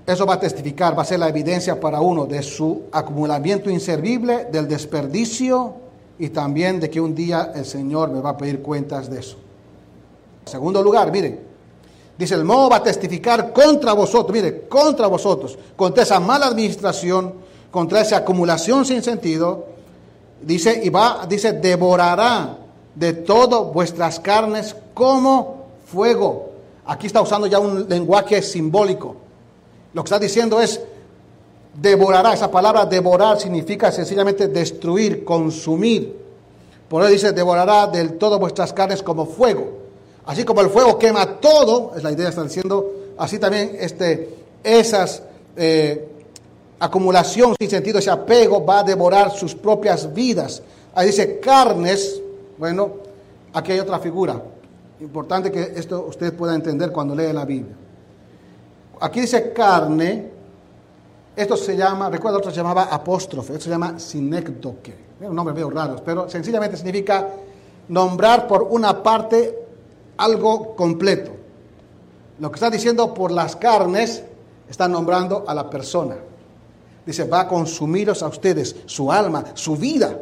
Eso 0.06 0.26
va 0.26 0.34
a 0.34 0.40
testificar, 0.40 0.94
va 0.94 1.00
a 1.00 1.06
ser 1.06 1.20
la 1.20 1.30
evidencia 1.30 1.80
para 1.80 2.02
uno 2.02 2.26
de 2.26 2.42
su 2.42 2.82
acumulamiento 2.92 3.70
inservible, 3.70 4.44
del 4.52 4.68
desperdicio 4.68 5.72
y 6.18 6.28
también 6.28 6.80
de 6.80 6.90
que 6.90 7.00
un 7.00 7.14
día 7.14 7.50
el 7.54 7.64
Señor 7.64 8.10
me 8.10 8.20
va 8.20 8.28
a 8.28 8.36
pedir 8.36 8.60
cuentas 8.60 9.08
de 9.08 9.20
eso. 9.20 9.38
En 10.44 10.52
segundo 10.52 10.82
lugar, 10.82 11.10
miren, 11.10 11.40
dice 12.18 12.34
el 12.34 12.44
modo 12.44 12.68
va 12.68 12.76
a 12.76 12.82
testificar 12.82 13.54
contra 13.54 13.94
vosotros, 13.94 14.36
mire, 14.36 14.68
contra 14.68 15.06
vosotros, 15.06 15.58
contra 15.76 16.02
esa 16.02 16.20
mala 16.20 16.44
administración, 16.44 17.32
contra 17.70 18.02
esa 18.02 18.18
acumulación 18.18 18.84
sin 18.84 19.02
sentido, 19.02 19.72
Dice, 20.44 20.80
y 20.82 20.90
va, 20.90 21.26
dice, 21.26 21.54
devorará 21.54 22.58
de 22.94 23.12
todo 23.14 23.66
vuestras 23.66 24.20
carnes 24.20 24.76
como 24.92 25.64
fuego. 25.86 26.50
Aquí 26.86 27.06
está 27.06 27.22
usando 27.22 27.46
ya 27.46 27.58
un 27.58 27.88
lenguaje 27.88 28.42
simbólico. 28.42 29.16
Lo 29.94 30.02
que 30.02 30.08
está 30.08 30.18
diciendo 30.18 30.60
es, 30.60 30.80
devorará. 31.80 32.34
Esa 32.34 32.50
palabra 32.50 32.84
devorar 32.84 33.40
significa 33.40 33.90
sencillamente 33.90 34.48
destruir, 34.48 35.24
consumir. 35.24 36.14
Por 36.88 37.02
eso 37.02 37.12
dice, 37.12 37.32
devorará 37.32 37.86
del 37.86 38.18
todo 38.18 38.38
vuestras 38.38 38.72
carnes 38.72 39.02
como 39.02 39.24
fuego. 39.24 39.84
Así 40.26 40.44
como 40.44 40.60
el 40.60 40.68
fuego 40.68 40.98
quema 40.98 41.40
todo, 41.40 41.92
es 41.96 42.02
la 42.02 42.12
idea, 42.12 42.28
está 42.28 42.42
diciendo, 42.42 42.92
así 43.18 43.38
también 43.38 43.76
este, 43.78 44.34
esas 44.62 45.22
eh, 45.56 46.13
acumulación 46.84 47.54
sin 47.58 47.70
sentido, 47.70 47.98
ese 47.98 48.10
apego 48.10 48.64
va 48.64 48.80
a 48.80 48.82
devorar 48.82 49.30
sus 49.30 49.54
propias 49.54 50.12
vidas. 50.12 50.62
Ahí 50.94 51.08
dice 51.08 51.40
carnes, 51.40 52.20
bueno, 52.58 52.92
aquí 53.52 53.72
hay 53.72 53.80
otra 53.80 53.98
figura. 53.98 54.40
Importante 55.00 55.50
que 55.50 55.72
esto 55.76 56.06
usted 56.08 56.34
pueda 56.34 56.54
entender 56.54 56.92
cuando 56.92 57.14
lee 57.14 57.32
la 57.32 57.44
Biblia. 57.44 57.74
Aquí 59.00 59.20
dice 59.20 59.52
carne, 59.52 60.30
esto 61.34 61.56
se 61.56 61.76
llama, 61.76 62.08
recuerda, 62.10 62.38
otro 62.38 62.50
se 62.50 62.56
llamaba 62.56 62.84
apóstrofe, 62.84 63.54
esto 63.54 63.64
se 63.64 63.70
llama 63.70 63.98
sinécdoque. 63.98 65.04
Un 65.20 65.34
nombre 65.34 65.54
medio 65.54 65.70
raro, 65.70 65.96
pero 66.04 66.28
sencillamente 66.28 66.76
significa 66.76 67.28
nombrar 67.88 68.46
por 68.46 68.62
una 68.62 69.02
parte 69.02 69.58
algo 70.16 70.76
completo. 70.76 71.32
Lo 72.38 72.50
que 72.50 72.56
está 72.56 72.70
diciendo 72.70 73.14
por 73.14 73.30
las 73.30 73.56
carnes, 73.56 74.22
está 74.68 74.86
nombrando 74.88 75.44
a 75.46 75.54
la 75.54 75.68
persona. 75.68 76.16
Dice, 77.06 77.24
va 77.24 77.40
a 77.40 77.48
consumiros 77.48 78.22
a 78.22 78.28
ustedes 78.28 78.76
su 78.86 79.10
alma, 79.12 79.44
su 79.54 79.76
vida. 79.76 80.18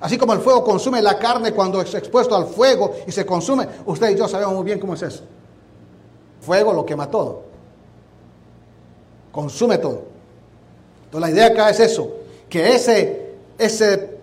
Así 0.00 0.16
como 0.16 0.32
el 0.32 0.40
fuego 0.40 0.64
consume 0.64 1.02
la 1.02 1.18
carne 1.18 1.52
cuando 1.52 1.80
es 1.80 1.92
expuesto 1.94 2.36
al 2.36 2.46
fuego 2.46 2.94
y 3.06 3.12
se 3.12 3.26
consume, 3.26 3.66
usted 3.86 4.10
y 4.10 4.16
yo 4.16 4.28
sabemos 4.28 4.54
muy 4.54 4.64
bien 4.64 4.78
cómo 4.78 4.94
es 4.94 5.02
eso. 5.02 5.24
Fuego 6.40 6.72
lo 6.72 6.86
quema 6.86 7.10
todo. 7.10 7.42
Consume 9.32 9.78
todo. 9.78 10.04
Entonces 11.04 11.30
la 11.30 11.34
idea 11.34 11.46
acá 11.48 11.70
es 11.70 11.80
eso, 11.80 12.10
que 12.48 12.74
ese, 12.74 13.34
ese 13.56 14.17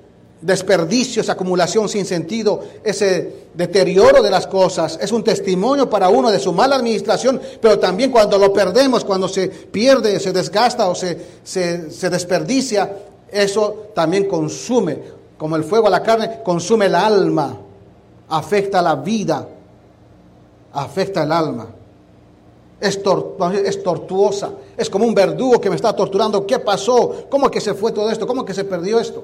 desperdicio, 0.46 1.22
esa 1.22 1.32
acumulación 1.32 1.90
sin 1.90 2.06
sentido, 2.06 2.60
ese 2.84 3.48
deterioro 3.56 4.22
de 4.22 4.30
las 4.30 4.46
cosas, 4.46 5.00
es 5.02 5.12
un 5.12 5.24
testimonio 5.24 5.90
para 5.90 6.10
uno 6.10 6.32
de 6.32 6.40
su 6.40 6.54
mala 6.54 6.76
administración, 6.76 7.42
pero 7.60 7.80
también 7.80 8.12
cuando 8.12 8.38
lo 8.38 8.54
perdemos, 8.54 9.04
cuando 9.04 9.28
se 9.28 9.48
pierde, 9.48 10.20
se 10.20 10.32
desgasta 10.32 10.88
o 10.88 10.94
se, 10.94 11.20
se, 11.44 12.10
desperdicia, 12.12 12.96
eso 13.32 13.88
también 13.96 14.28
consume, 14.28 15.00
como 15.36 15.56
el 15.56 15.64
fuego 15.64 15.88
a 15.88 15.90
la 15.90 16.04
carne, 16.04 16.42
consume 16.44 16.86
el 16.86 16.96
alma, 16.96 17.58
afecta 18.30 18.84
la 18.84 18.96
vida, 18.96 19.48
afecta 20.74 21.24
el 21.24 21.32
alma. 21.32 21.68
Es, 22.80 23.00
es, 23.64 23.84
tortuosa, 23.84 24.52
es 24.78 24.90
como 24.92 25.06
un 25.06 25.16
verdugo 25.16 25.60
que 25.60 25.72
me 25.72 25.76
está 25.76 25.94
torturando. 25.94 26.46
¿Qué 26.46 26.60
pasó? 26.60 27.26
¿Cómo 27.30 27.50
que 27.50 27.62
se 27.62 27.74
fue 27.74 27.92
todo 27.94 28.12
esto? 28.12 28.28
¿Cómo 28.28 28.46
que 28.46 28.54
se 28.54 28.66
perdió 28.66 29.00
esto? 29.00 29.24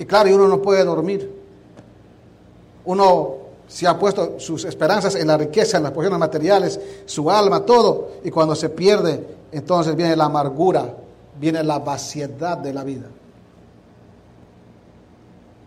Y 0.00 0.06
claro, 0.06 0.34
uno 0.34 0.48
no 0.48 0.62
puede 0.62 0.82
dormir. 0.82 1.30
Uno 2.86 3.34
se 3.68 3.86
ha 3.86 3.98
puesto 3.98 4.40
sus 4.40 4.64
esperanzas 4.64 5.14
en 5.14 5.26
la 5.26 5.36
riqueza, 5.36 5.76
en 5.76 5.82
las 5.82 5.92
posiciones 5.92 6.18
materiales, 6.18 6.80
su 7.04 7.30
alma, 7.30 7.66
todo. 7.66 8.12
Y 8.24 8.30
cuando 8.30 8.54
se 8.54 8.70
pierde, 8.70 9.36
entonces 9.52 9.94
viene 9.94 10.16
la 10.16 10.24
amargura, 10.24 10.96
viene 11.38 11.62
la 11.62 11.80
vaciedad 11.80 12.56
de 12.56 12.72
la 12.72 12.82
vida. 12.82 13.08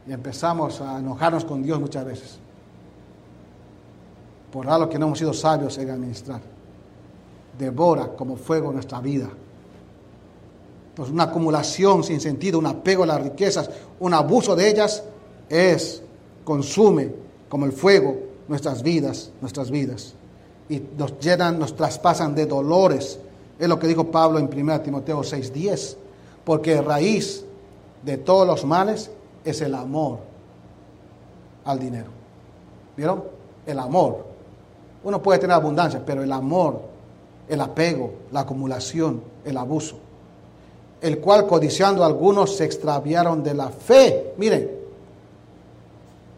Y 0.07 0.11
empezamos 0.11 0.81
a 0.81 0.97
enojarnos 0.97 1.45
con 1.45 1.61
Dios 1.61 1.79
muchas 1.79 2.03
veces. 2.03 2.39
Por 4.51 4.67
algo 4.67 4.89
que 4.89 4.97
no 4.97 5.05
hemos 5.05 5.19
sido 5.19 5.31
sabios 5.31 5.77
en 5.77 5.91
administrar. 5.91 6.41
Devora 7.59 8.07
como 8.07 8.35
fuego 8.35 8.71
nuestra 8.71 8.99
vida. 8.99 9.29
Pues 10.95 11.09
una 11.09 11.23
acumulación 11.23 12.03
sin 12.03 12.21
sentido, 12.21 12.59
un 12.59 12.67
apego 12.67 13.03
a 13.03 13.07
las 13.07 13.21
riquezas, 13.21 13.69
un 13.99 14.13
abuso 14.13 14.55
de 14.55 14.69
ellas, 14.69 15.03
es, 15.49 16.03
consume 16.43 17.11
como 17.49 17.65
el 17.65 17.71
fuego 17.71 18.17
nuestras 18.47 18.83
vidas, 18.83 19.31
nuestras 19.41 19.71
vidas. 19.71 20.13
Y 20.69 20.81
nos 20.97 21.19
llenan, 21.19 21.57
nos 21.57 21.75
traspasan 21.75 22.35
de 22.35 22.45
dolores. 22.45 23.19
Es 23.57 23.67
lo 23.67 23.79
que 23.79 23.87
dijo 23.87 24.11
Pablo 24.11 24.39
en 24.39 24.45
1 24.45 24.81
Timoteo 24.81 25.21
6:10. 25.21 25.97
Porque 26.43 26.81
raíz 26.81 27.43
de 28.03 28.17
todos 28.17 28.45
los 28.45 28.65
males 28.65 29.09
es 29.43 29.61
el 29.61 29.73
amor 29.73 30.19
al 31.65 31.79
dinero. 31.79 32.11
¿Vieron? 32.95 33.23
El 33.65 33.79
amor. 33.79 34.25
Uno 35.03 35.21
puede 35.21 35.39
tener 35.39 35.55
abundancia, 35.55 36.03
pero 36.05 36.21
el 36.21 36.31
amor, 36.31 36.81
el 37.47 37.59
apego, 37.61 38.13
la 38.31 38.41
acumulación, 38.41 39.21
el 39.43 39.57
abuso 39.57 39.97
el 41.03 41.19
cual 41.19 41.45
codiciando 41.45 42.05
algunos 42.05 42.55
se 42.55 42.63
extraviaron 42.63 43.43
de 43.43 43.53
la 43.53 43.67
fe. 43.67 44.33
Miren, 44.37 44.71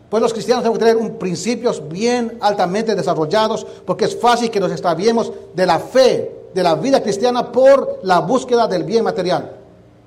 pues 0.09 0.23
los 0.23 0.33
cristianos 0.33 0.63
tenemos 0.63 0.79
que 0.79 0.85
tener 0.85 1.01
un 1.01 1.19
principios 1.19 1.87
bien 1.87 2.39
altamente 2.41 2.95
desarrollados 2.95 3.63
porque 3.85 4.05
es 4.05 4.19
fácil 4.19 4.49
que 4.49 4.59
nos 4.59 4.71
extraviemos 4.71 5.31
de 5.53 5.65
la 5.67 5.77
fe, 5.77 6.47
de 6.51 6.63
la 6.63 6.73
vida 6.73 7.03
cristiana 7.03 7.51
por 7.51 7.99
la 8.01 8.21
búsqueda 8.21 8.67
del 8.67 8.83
bien 8.83 9.03
material. 9.03 9.55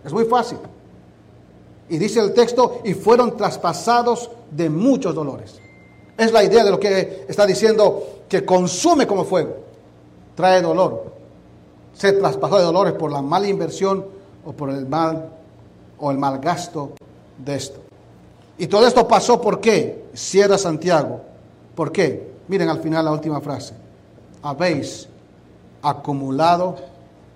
Es 0.04 0.12
muy 0.12 0.24
fácil. 0.24 0.59
Y 1.88 1.96
dice 1.96 2.18
el 2.18 2.34
texto, 2.34 2.80
y 2.84 2.94
fueron 2.94 3.36
traspasados 3.36 4.28
de 4.50 4.68
muchos 4.68 5.14
dolores. 5.14 5.61
Es 6.16 6.32
la 6.32 6.42
idea 6.42 6.64
de 6.64 6.72
lo 6.72 6.80
que 6.80 7.26
está 7.28 7.46
diciendo, 7.46 8.22
que 8.28 8.44
consume 8.44 9.06
como 9.06 9.24
fuego, 9.24 9.54
trae 10.34 10.61
dolor. 10.61 11.12
Se 11.94 12.12
traspasó 12.12 12.59
de 12.59 12.64
dolores 12.64 12.94
por 12.94 13.12
la 13.12 13.22
mala 13.22 13.46
inversión 13.46 14.17
o 14.45 14.53
por 14.53 14.70
el 14.70 14.86
mal 14.86 15.30
o 15.99 16.11
el 16.11 16.18
mal 16.18 16.39
gasto 16.39 16.93
de 17.39 17.55
esto. 17.57 17.80
Y 18.59 18.66
todo 18.66 18.86
esto 18.86 19.07
pasó 19.07 19.41
por 19.41 19.61
qué? 19.61 20.07
Santiago. 20.59 21.20
¿Por 21.74 21.93
qué? 21.93 22.32
Miren 22.49 22.68
al 22.68 22.80
final 22.80 23.05
la 23.05 23.12
última 23.12 23.41
frase. 23.41 23.74
habéis 24.43 25.09
acumulado 25.82 26.76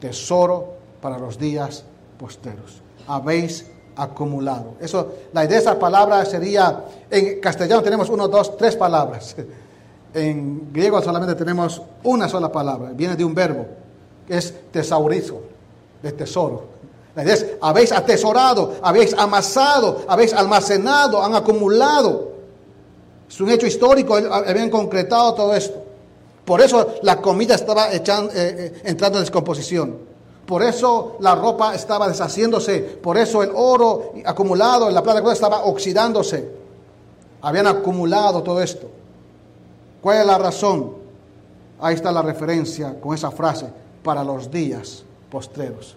tesoro 0.00 0.74
para 1.00 1.18
los 1.18 1.38
días 1.38 1.84
posteros. 2.18 2.82
Habéis 3.07 3.66
acumulado. 3.96 4.74
Eso, 4.80 5.12
la 5.32 5.44
idea 5.44 5.59
de 5.59 5.62
esa 5.62 5.78
palabra 5.78 6.24
sería, 6.24 6.84
en 7.11 7.40
castellano 7.40 7.82
tenemos 7.82 8.09
uno, 8.09 8.28
dos, 8.28 8.57
tres 8.57 8.76
palabras. 8.76 9.36
En 10.14 10.70
griego 10.70 11.00
solamente 11.00 11.34
tenemos 11.34 11.80
una 12.03 12.28
sola 12.28 12.53
palabra, 12.53 12.90
viene 12.94 13.16
de 13.16 13.24
un 13.24 13.34
verbo, 13.34 13.66
que 14.28 14.36
es 14.36 14.55
tesaurizo, 14.70 15.40
de 16.03 16.12
tesoro. 16.12 16.71
La 17.14 17.24
idea 17.24 17.34
es, 17.34 17.46
habéis 17.60 17.92
atesorado, 17.92 18.74
habéis 18.82 19.14
amasado, 19.14 20.02
habéis 20.08 20.32
almacenado, 20.32 21.22
han 21.22 21.34
acumulado. 21.34 22.32
Es 23.28 23.40
un 23.40 23.50
hecho 23.50 23.66
histórico, 23.66 24.14
habían 24.14 24.70
concretado 24.70 25.34
todo 25.34 25.54
esto. 25.54 25.82
Por 26.44 26.60
eso 26.60 26.94
la 27.02 27.20
comida 27.20 27.54
estaba 27.54 27.92
eh, 27.92 28.02
eh, 28.04 28.82
entrando 28.84 29.18
en 29.18 29.24
descomposición. 29.24 30.12
Por 30.46 30.62
eso 30.62 31.16
la 31.20 31.34
ropa 31.34 31.74
estaba 31.74 32.08
deshaciéndose. 32.08 32.80
Por 32.80 33.16
eso 33.16 33.42
el 33.42 33.50
oro 33.54 34.12
acumulado 34.24 34.88
en 34.88 34.94
la 34.94 35.02
plata 35.02 35.32
estaba 35.32 35.64
oxidándose. 35.64 36.50
Habían 37.42 37.66
acumulado 37.66 38.42
todo 38.42 38.60
esto. 38.60 38.88
¿Cuál 40.00 40.18
es 40.18 40.26
la 40.26 40.38
razón? 40.38 40.94
Ahí 41.80 41.94
está 41.94 42.10
la 42.12 42.22
referencia 42.22 43.00
con 43.00 43.14
esa 43.14 43.30
frase, 43.30 43.66
para 44.02 44.22
los 44.22 44.50
días 44.50 45.04
postreros, 45.30 45.96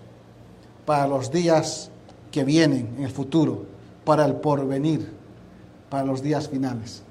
para 0.86 1.08
los 1.08 1.32
días 1.32 1.90
que 2.32 2.44
vienen 2.44 2.96
en 2.98 3.04
el 3.06 3.12
futuro, 3.12 3.64
para 4.04 4.26
el 4.26 4.36
porvenir, 4.36 5.12
para 5.90 6.04
los 6.04 6.22
días 6.22 6.48
finales. 6.48 7.02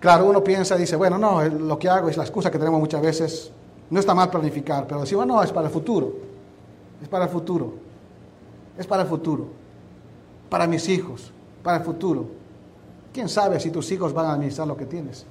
Claro, 0.00 0.26
uno 0.26 0.44
piensa 0.44 0.76
y 0.76 0.80
dice, 0.80 0.96
bueno, 0.96 1.16
no, 1.16 1.42
lo 1.42 1.78
que 1.78 1.88
hago 1.88 2.10
es 2.10 2.16
la 2.16 2.24
excusa 2.24 2.50
que 2.50 2.58
tenemos 2.58 2.78
muchas 2.78 3.00
veces. 3.00 3.50
No 3.88 4.00
está 4.00 4.14
mal 4.14 4.30
planificar, 4.30 4.86
pero 4.86 5.00
decimos, 5.00 5.26
no, 5.26 5.42
es 5.42 5.50
para 5.50 5.68
el 5.68 5.72
futuro. 5.72 6.12
Es 7.00 7.08
para 7.08 7.24
el 7.24 7.30
futuro. 7.30 7.74
Es 8.76 8.86
para 8.86 9.02
el 9.02 9.08
futuro. 9.08 9.46
Para 10.50 10.66
mis 10.66 10.88
hijos, 10.88 11.32
para 11.62 11.78
el 11.78 11.84
futuro. 11.84 12.26
¿Quién 13.14 13.28
sabe 13.28 13.58
si 13.60 13.70
tus 13.70 13.90
hijos 13.92 14.12
van 14.12 14.26
a 14.26 14.32
administrar 14.34 14.68
lo 14.68 14.76
que 14.76 14.86
tienes? 14.86 15.24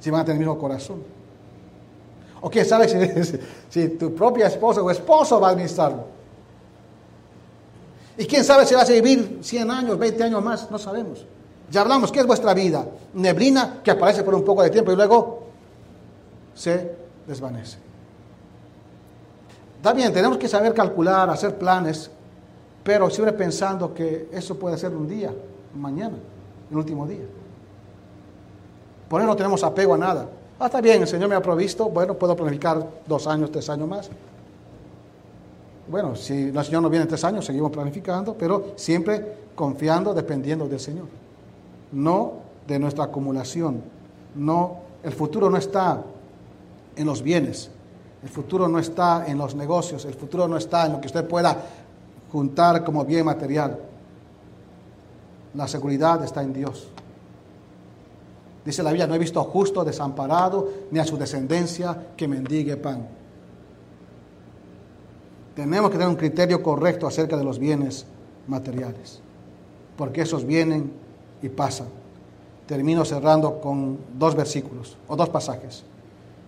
Si 0.00 0.10
van 0.10 0.22
a 0.22 0.24
tener 0.24 0.40
el 0.40 0.46
mismo 0.46 0.58
corazón. 0.58 1.02
O 2.42 2.50
quién 2.50 2.66
sabe 2.66 2.88
si, 3.70 3.88
tu 3.90 4.14
propia 4.14 4.48
esposa 4.48 4.82
o 4.82 4.90
esposo 4.90 5.40
va 5.40 5.48
a 5.48 5.50
administrarlo. 5.52 6.04
Y 8.18 8.26
quién 8.26 8.44
sabe 8.44 8.66
si 8.66 8.74
vas 8.74 8.90
a 8.90 8.92
vivir 8.92 9.38
100 9.40 9.70
años, 9.70 9.98
20 9.98 10.24
años 10.24 10.42
más, 10.42 10.70
no 10.70 10.78
sabemos. 10.78 11.24
Ya 11.70 11.80
hablamos, 11.80 12.10
¿qué 12.10 12.20
es 12.20 12.26
vuestra 12.26 12.52
vida? 12.52 12.84
Neblina 13.14 13.80
que 13.82 13.92
aparece 13.92 14.24
por 14.24 14.34
un 14.34 14.44
poco 14.44 14.62
de 14.62 14.70
tiempo 14.70 14.92
y 14.92 14.96
luego 14.96 15.44
se 16.54 16.96
desvanece. 17.26 17.78
Está 19.76 19.92
bien, 19.92 20.12
tenemos 20.12 20.36
que 20.36 20.48
saber 20.48 20.74
calcular, 20.74 21.30
hacer 21.30 21.56
planes, 21.56 22.10
pero 22.82 23.08
siempre 23.08 23.32
pensando 23.32 23.94
que 23.94 24.28
eso 24.32 24.58
puede 24.58 24.76
ser 24.76 24.94
un 24.94 25.06
día, 25.06 25.32
mañana, 25.74 26.16
el 26.70 26.76
último 26.76 27.06
día. 27.06 27.24
Por 29.08 29.20
eso 29.20 29.28
no 29.28 29.36
tenemos 29.36 29.62
apego 29.62 29.94
a 29.94 29.98
nada. 29.98 30.28
Ah, 30.62 30.66
está 30.66 30.80
bien, 30.80 31.02
el 31.02 31.08
Señor 31.08 31.28
me 31.28 31.34
ha 31.34 31.42
provisto, 31.42 31.88
bueno, 31.88 32.14
puedo 32.14 32.36
planificar 32.36 32.86
dos 33.04 33.26
años, 33.26 33.50
tres 33.50 33.68
años 33.68 33.88
más. 33.88 34.08
Bueno, 35.88 36.14
si 36.14 36.50
el 36.50 36.64
Señor 36.64 36.82
no 36.82 36.88
viene 36.88 37.02
en 37.02 37.08
tres 37.08 37.24
años, 37.24 37.44
seguimos 37.44 37.72
planificando, 37.72 38.34
pero 38.38 38.74
siempre 38.76 39.38
confiando, 39.56 40.14
dependiendo 40.14 40.68
del 40.68 40.78
Señor 40.78 41.06
no 41.90 42.34
de 42.68 42.78
nuestra 42.78 43.04
acumulación. 43.04 43.82
No, 44.36 44.76
el 45.02 45.12
futuro 45.12 45.50
no 45.50 45.56
está 45.56 46.00
en 46.94 47.06
los 47.06 47.22
bienes, 47.24 47.68
el 48.22 48.28
futuro 48.28 48.68
no 48.68 48.78
está 48.78 49.24
en 49.26 49.38
los 49.38 49.56
negocios, 49.56 50.04
el 50.04 50.14
futuro 50.14 50.46
no 50.46 50.56
está 50.56 50.86
en 50.86 50.92
lo 50.92 51.00
que 51.00 51.08
usted 51.08 51.26
pueda 51.26 51.56
juntar 52.30 52.84
como 52.84 53.04
bien 53.04 53.26
material. 53.26 53.80
La 55.54 55.66
seguridad 55.66 56.22
está 56.22 56.40
en 56.40 56.52
Dios. 56.52 56.88
Dice 58.64 58.82
la 58.82 58.90
Biblia, 58.90 59.06
no 59.06 59.14
he 59.14 59.18
visto 59.18 59.42
justo 59.44 59.84
desamparado, 59.84 60.68
ni 60.90 60.98
a 60.98 61.04
su 61.04 61.16
descendencia 61.16 62.08
que 62.16 62.28
mendigue 62.28 62.76
pan. 62.76 63.08
Tenemos 65.54 65.90
que 65.90 65.96
tener 65.96 66.08
un 66.08 66.16
criterio 66.16 66.62
correcto 66.62 67.06
acerca 67.06 67.36
de 67.36 67.44
los 67.44 67.58
bienes 67.58 68.06
materiales, 68.46 69.20
porque 69.96 70.22
esos 70.22 70.46
vienen 70.46 70.92
y 71.42 71.48
pasa. 71.48 71.84
Termino 72.66 73.04
cerrando 73.04 73.60
con 73.60 73.98
dos 74.14 74.34
versículos 74.34 74.96
o 75.08 75.16
dos 75.16 75.28
pasajes. 75.28 75.84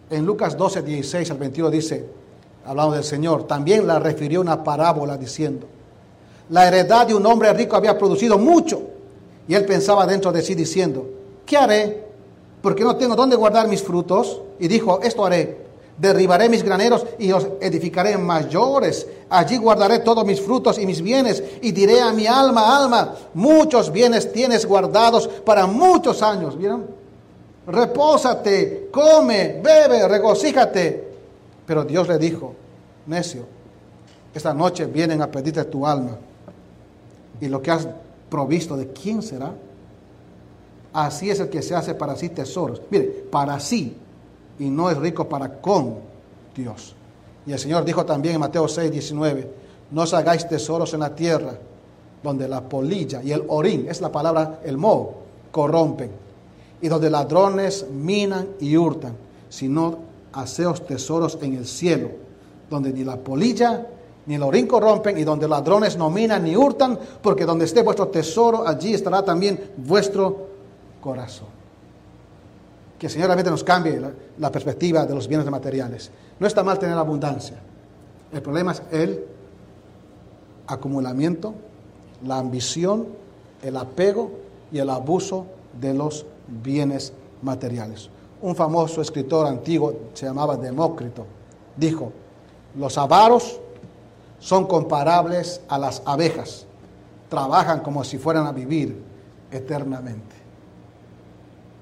En 0.09 0.25
Lucas 0.25 0.57
12, 0.57 0.83
16 0.83 1.31
al 1.31 1.39
21 1.39 1.71
dice, 1.71 2.07
hablando 2.65 2.95
del 2.95 3.05
Señor, 3.05 3.47
también 3.47 3.87
la 3.87 3.99
refirió 3.99 4.41
una 4.41 4.63
parábola 4.63 5.17
diciendo, 5.17 5.67
la 6.49 6.69
heredad 6.69 7.07
de 7.07 7.15
un 7.15 7.27
hombre 7.27 7.53
rico 7.53 7.77
había 7.77 7.99
producido 7.99 8.39
mucho 8.39 8.83
y 9.49 9.55
él 9.55 9.65
pensaba 9.65 10.07
dentro 10.07 10.31
de 10.33 10.43
sí 10.43 10.55
diciendo, 10.55 11.07
¿qué 11.45 11.57
haré? 11.57 12.04
Porque 12.65 12.83
no 12.83 12.97
tengo 12.97 13.15
dónde 13.15 13.37
guardar 13.37 13.69
mis 13.69 13.85
frutos. 13.85 14.43
Y 14.59 14.67
dijo, 14.67 15.01
esto 15.03 15.25
haré 15.25 15.65
Derribaré 15.97 16.49
mis 16.49 16.65
graneros 16.65 17.07
y 17.21 17.31
os 17.31 17.47
edificaré 17.61 18.19
mayores. 18.19 19.07
Allí 19.31 19.57
guardaré 19.57 20.01
todos 20.01 20.25
mis 20.25 20.41
frutos 20.41 20.79
y 20.79 20.87
mis 20.87 21.01
bienes 21.01 21.43
y 21.63 21.71
diré 21.71 22.01
a 22.01 22.13
mi 22.13 22.27
alma, 22.27 22.77
alma, 22.77 23.15
muchos 23.35 23.93
bienes 23.93 24.33
tienes 24.33 24.67
guardados 24.67 25.29
para 25.29 25.67
muchos 25.67 26.21
años. 26.21 26.59
¿Vieron? 26.59 26.87
Repósate, 27.67 28.89
come, 28.91 29.61
bebe, 29.63 30.09
regocíjate. 30.09 31.13
Pero 31.65 31.85
Dios 31.85 32.09
le 32.09 32.19
dijo, 32.19 32.55
necio, 33.07 33.47
esta 34.35 34.53
noche 34.53 34.87
vienen 34.87 35.23
a 35.23 35.31
pedirte 35.31 35.65
tu 35.65 35.87
alma. 35.87 36.17
Y 37.41 37.47
lo 37.47 37.63
que 37.63 37.71
has 37.71 37.87
provisto, 38.29 38.77
¿de 38.77 38.89
quién 38.89 39.23
será? 39.23 39.53
Así 40.95 41.29
es 41.29 41.41
el 41.41 41.51
que 41.51 41.61
se 41.61 41.75
hace 41.75 41.95
para 41.95 42.17
sí 42.17 42.29
tesoros. 42.29 42.81
Mire, 42.91 43.27
para 43.31 43.59
sí 43.61 43.97
y 44.59 44.71
no 44.71 44.89
es 44.89 44.97
rico 44.97 45.29
para 45.29 45.61
con 45.61 45.97
Dios. 46.55 46.95
Y 47.47 47.53
el 47.53 47.59
Señor 47.59 47.85
dijo 47.85 48.05
también 48.07 48.37
en 48.37 48.41
Mateo 48.41 48.69
6, 48.69 48.91
19, 48.91 49.51
no 49.91 50.03
os 50.03 50.15
hagáis 50.15 50.49
tesoros 50.49 50.95
en 50.95 51.01
la 51.01 51.15
tierra, 51.15 51.55
donde 52.23 52.49
la 52.49 52.63
polilla 52.63 53.23
y 53.23 53.33
el 53.33 53.45
orín, 53.49 53.87
es 53.89 54.01
la 54.01 54.11
palabra 54.11 54.61
el 54.65 54.79
mo, 54.79 55.15
corrompen, 55.51 56.11
y 56.81 56.89
donde 56.89 57.11
ladrones 57.11 57.87
minan 57.91 58.51
y 58.61 58.77
hurtan, 58.77 59.17
sino 59.49 59.99
haceos 60.33 60.87
tesoros 60.87 61.39
en 61.43 61.55
el 61.55 61.67
cielo, 61.67 62.11
donde 62.71 62.93
ni 62.93 63.05
la 63.05 63.17
polilla 63.17 63.89
ni 64.27 64.37
el 64.37 64.43
orín 64.43 64.67
corrompen, 64.67 65.19
y 65.19 65.25
donde 65.25 65.47
ladrones 65.47 65.99
no 65.99 66.09
minan 66.09 66.45
ni 66.45 66.57
hurtan, 66.57 66.99
porque 67.21 67.45
donde 67.45 67.67
esté 67.67 67.83
vuestro 67.83 68.09
tesoro, 68.09 68.67
allí 68.67 68.95
estará 68.95 69.23
también 69.23 69.73
vuestro 69.77 70.54
corazón 71.05 71.65
que 72.99 73.09
el 73.09 73.13
Señor 73.13 73.27
realmente 73.27 73.51
nos 73.51 73.63
cambie 73.63 74.01
la, 74.39 74.51
perspectiva 74.51 75.05
de 75.05 75.15
los 75.15 75.29
bienes 75.29 75.47
materiales. 75.51 76.11
No 76.41 76.47
está 76.47 76.63
mal 76.63 76.79
tener 76.79 76.97
abundancia. 76.97 77.59
El 78.33 78.41
problema 78.41 78.73
es 78.73 78.83
el 78.91 79.25
acumulamiento, 80.67 81.53
la 82.25 82.39
ambición, 82.39 83.09
el 83.63 83.77
apego 83.77 84.31
y 84.73 84.79
el 84.79 84.89
abuso 84.89 85.45
de 85.79 85.93
los 85.93 86.25
bienes 86.63 87.13
materiales. 87.43 88.09
Un 88.41 88.57
famoso 88.57 89.03
escritor 89.03 89.47
antiguo 89.47 89.95
se 90.15 90.25
llamaba 90.25 90.57
Demócrito. 90.57 91.27
Dijo, 91.77 92.11
los 92.75 92.97
avaros 92.97 93.61
son 94.39 94.67
comparables 94.67 95.61
a 95.69 95.79
las 95.79 96.03
abejas. 96.07 96.65
Trabajan 97.29 97.81
como 97.81 98.03
si 98.03 98.17
fueran 98.19 98.47
a 98.47 98.53
vivir 98.53 98.97
eternamente. 99.51 100.44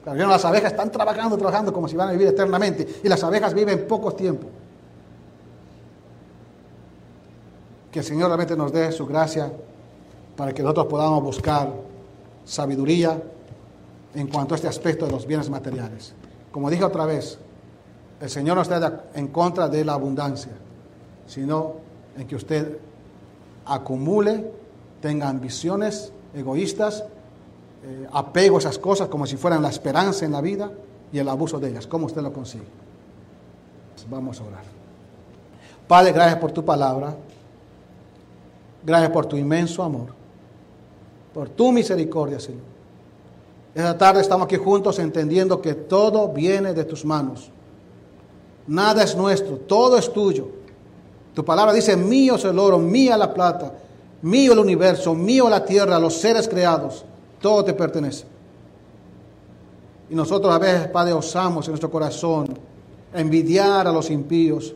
Las 0.05 0.45
abejas 0.45 0.73
están 0.73 0.91
trabajando, 0.91 1.37
trabajando 1.37 1.73
como 1.73 1.87
si 1.87 1.97
van 1.97 2.09
a 2.09 2.13
vivir 2.13 2.29
eternamente. 2.29 3.01
Y 3.05 3.09
las 3.09 3.23
abejas 3.23 3.55
viven 3.55 3.87
poco 3.87 4.13
tiempo. 4.13 4.49
Que 7.91 8.01
el 8.01 8.05
Señor 8.05 8.29
realmente 8.29 8.57
nos 8.57 8.73
dé 8.73 8.91
su 8.91 9.07
gracia 9.07 9.53
para 10.37 10.53
que 10.53 10.63
nosotros 10.63 10.87
podamos 10.87 11.23
buscar 11.23 11.73
sabiduría 12.45 13.23
en 14.15 14.27
cuanto 14.27 14.55
a 14.55 14.57
este 14.57 14.67
aspecto 14.67 15.07
de 15.07 15.13
los 15.13 15.27
bienes 15.27 15.49
materiales. 15.49 16.15
Como 16.51 16.69
dije 16.69 16.85
otra 16.85 17.07
vez, 17.07 17.39
el 18.21 18.29
Señor 18.31 18.57
no 18.57 18.63
está 18.63 19.05
en 19.15 19.29
contra 19.29 19.69
de 19.69 19.85
la 19.85 19.93
abundancia, 19.95 20.53
sino 21.27 21.75
en 22.17 22.27
que 22.27 22.37
usted 22.37 22.79
acumule, 23.65 24.51
tenga 25.01 25.29
ambiciones 25.29 26.13
egoístas 26.35 27.05
eh, 27.85 28.07
apego 28.13 28.57
a 28.57 28.59
esas 28.61 28.79
cosas 28.79 29.09
como 29.09 29.27
si 29.27 29.37
fueran 29.37 29.63
la 29.63 29.69
esperanza 29.69 30.25
en 30.25 30.33
la 30.33 30.41
vida 30.41 30.71
y 31.13 31.19
el 31.19 31.29
abuso 31.29 31.59
de 31.59 31.71
ellas. 31.71 31.87
¿Cómo 31.87 32.07
usted 32.07 32.23
lo 32.23 32.33
consigue? 32.33 32.65
Pues 33.95 34.09
vamos 34.09 34.41
a 34.41 34.45
orar. 34.45 34.65
Padre, 35.89 36.13
gracias 36.13 36.39
por 36.39 36.53
tu 36.53 36.65
palabra. 36.65 37.15
Gracias 38.85 39.11
por 39.11 39.27
tu 39.27 39.37
inmenso 39.37 39.83
amor. 39.83 40.09
Por 41.35 41.49
tu 41.49 41.73
misericordia, 41.73 42.41
Señor. 42.41 42.73
Esta 43.75 43.97
tarde 43.97 44.21
estamos 44.21 44.45
aquí 44.47 44.57
juntos 44.57 44.99
entendiendo 44.99 45.63
que 45.63 45.75
todo 45.75 46.29
viene 46.29 46.75
de 46.75 46.85
tus 46.85 47.05
manos. 47.05 47.51
Nada 48.67 49.03
es 49.03 49.17
nuestro, 49.17 49.57
todo 49.57 49.97
es 49.97 50.13
tuyo. 50.13 50.49
Tu 51.35 51.45
palabra 51.45 51.73
dice, 51.73 51.97
mío 51.97 52.35
es 52.35 52.45
el 52.45 52.59
oro, 52.59 52.79
mía 52.79 53.17
la 53.17 53.33
plata, 53.33 53.73
mío 54.21 54.53
el 54.53 54.59
universo, 54.59 55.15
mío 55.15 55.49
la 55.49 55.65
tierra, 55.65 55.99
los 55.99 56.15
seres 56.15 56.47
creados, 56.47 57.05
todo 57.43 57.63
te 57.65 57.75
pertenece. 57.75 58.25
Y 60.09 60.15
nosotros 60.15 60.55
a 60.55 60.59
veces, 60.59 60.89
Padre, 60.89 61.13
osamos 61.13 61.67
en 61.67 61.73
nuestro 61.73 61.91
corazón 61.91 62.49
envidiar 63.13 63.87
a 63.87 63.93
los 63.93 64.11
impíos 64.11 64.75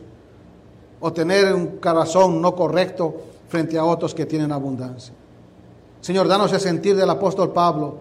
o 0.99 1.13
tener 1.13 1.53
un 1.53 1.77
corazón 1.77 2.41
no 2.41 2.55
correcto 2.55 3.15
frente 3.47 3.77
a 3.77 3.85
otros 3.85 4.13
que 4.13 4.25
tienen 4.25 4.51
abundancia. 4.51 5.13
Señor, 6.01 6.27
danos 6.27 6.51
el 6.53 6.59
sentir 6.59 6.95
del 6.95 7.09
apóstol 7.09 7.51
Pablo, 7.53 7.97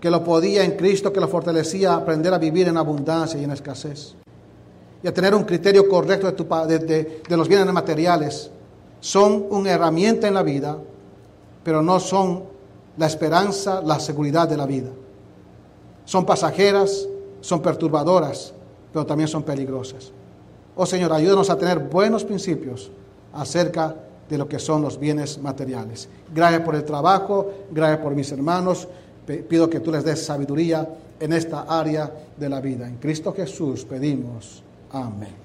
que 0.00 0.10
lo 0.10 0.22
podía 0.22 0.64
en 0.64 0.72
Cristo, 0.72 1.12
que 1.12 1.20
lo 1.20 1.28
fortalecía 1.28 1.94
aprender 1.94 2.32
a 2.34 2.38
vivir 2.38 2.68
en 2.68 2.76
abundancia 2.76 3.40
y 3.40 3.44
en 3.44 3.50
escasez. 3.50 4.14
Y 5.02 5.08
a 5.08 5.14
tener 5.14 5.34
un 5.34 5.44
criterio 5.44 5.88
correcto 5.88 6.30
de, 6.66 6.78
de, 6.78 7.22
de 7.28 7.36
los 7.36 7.48
bienes 7.48 7.72
materiales. 7.72 8.50
Son 9.00 9.46
una 9.50 9.70
herramienta 9.70 10.28
en 10.28 10.34
la 10.34 10.42
vida, 10.42 10.78
pero 11.62 11.82
no 11.82 12.00
son 12.00 12.53
la 12.96 13.06
esperanza, 13.06 13.80
la 13.82 13.98
seguridad 13.98 14.48
de 14.48 14.56
la 14.56 14.66
vida. 14.66 14.90
Son 16.04 16.24
pasajeras, 16.24 17.08
son 17.40 17.60
perturbadoras, 17.60 18.52
pero 18.92 19.04
también 19.06 19.28
son 19.28 19.42
peligrosas. 19.42 20.12
Oh 20.76 20.86
Señor, 20.86 21.12
ayúdanos 21.12 21.50
a 21.50 21.58
tener 21.58 21.78
buenos 21.78 22.24
principios 22.24 22.90
acerca 23.32 23.94
de 24.28 24.38
lo 24.38 24.48
que 24.48 24.58
son 24.58 24.82
los 24.82 24.98
bienes 24.98 25.38
materiales. 25.38 26.08
Gracias 26.34 26.62
por 26.62 26.74
el 26.74 26.84
trabajo, 26.84 27.50
gracias 27.70 28.00
por 28.00 28.14
mis 28.14 28.30
hermanos. 28.32 28.88
Pido 29.48 29.70
que 29.70 29.80
tú 29.80 29.90
les 29.90 30.04
des 30.04 30.24
sabiduría 30.24 30.88
en 31.20 31.32
esta 31.32 31.62
área 31.62 32.12
de 32.36 32.48
la 32.48 32.60
vida. 32.60 32.86
En 32.86 32.96
Cristo 32.96 33.32
Jesús 33.32 33.84
pedimos. 33.84 34.62
Amén. 34.90 35.43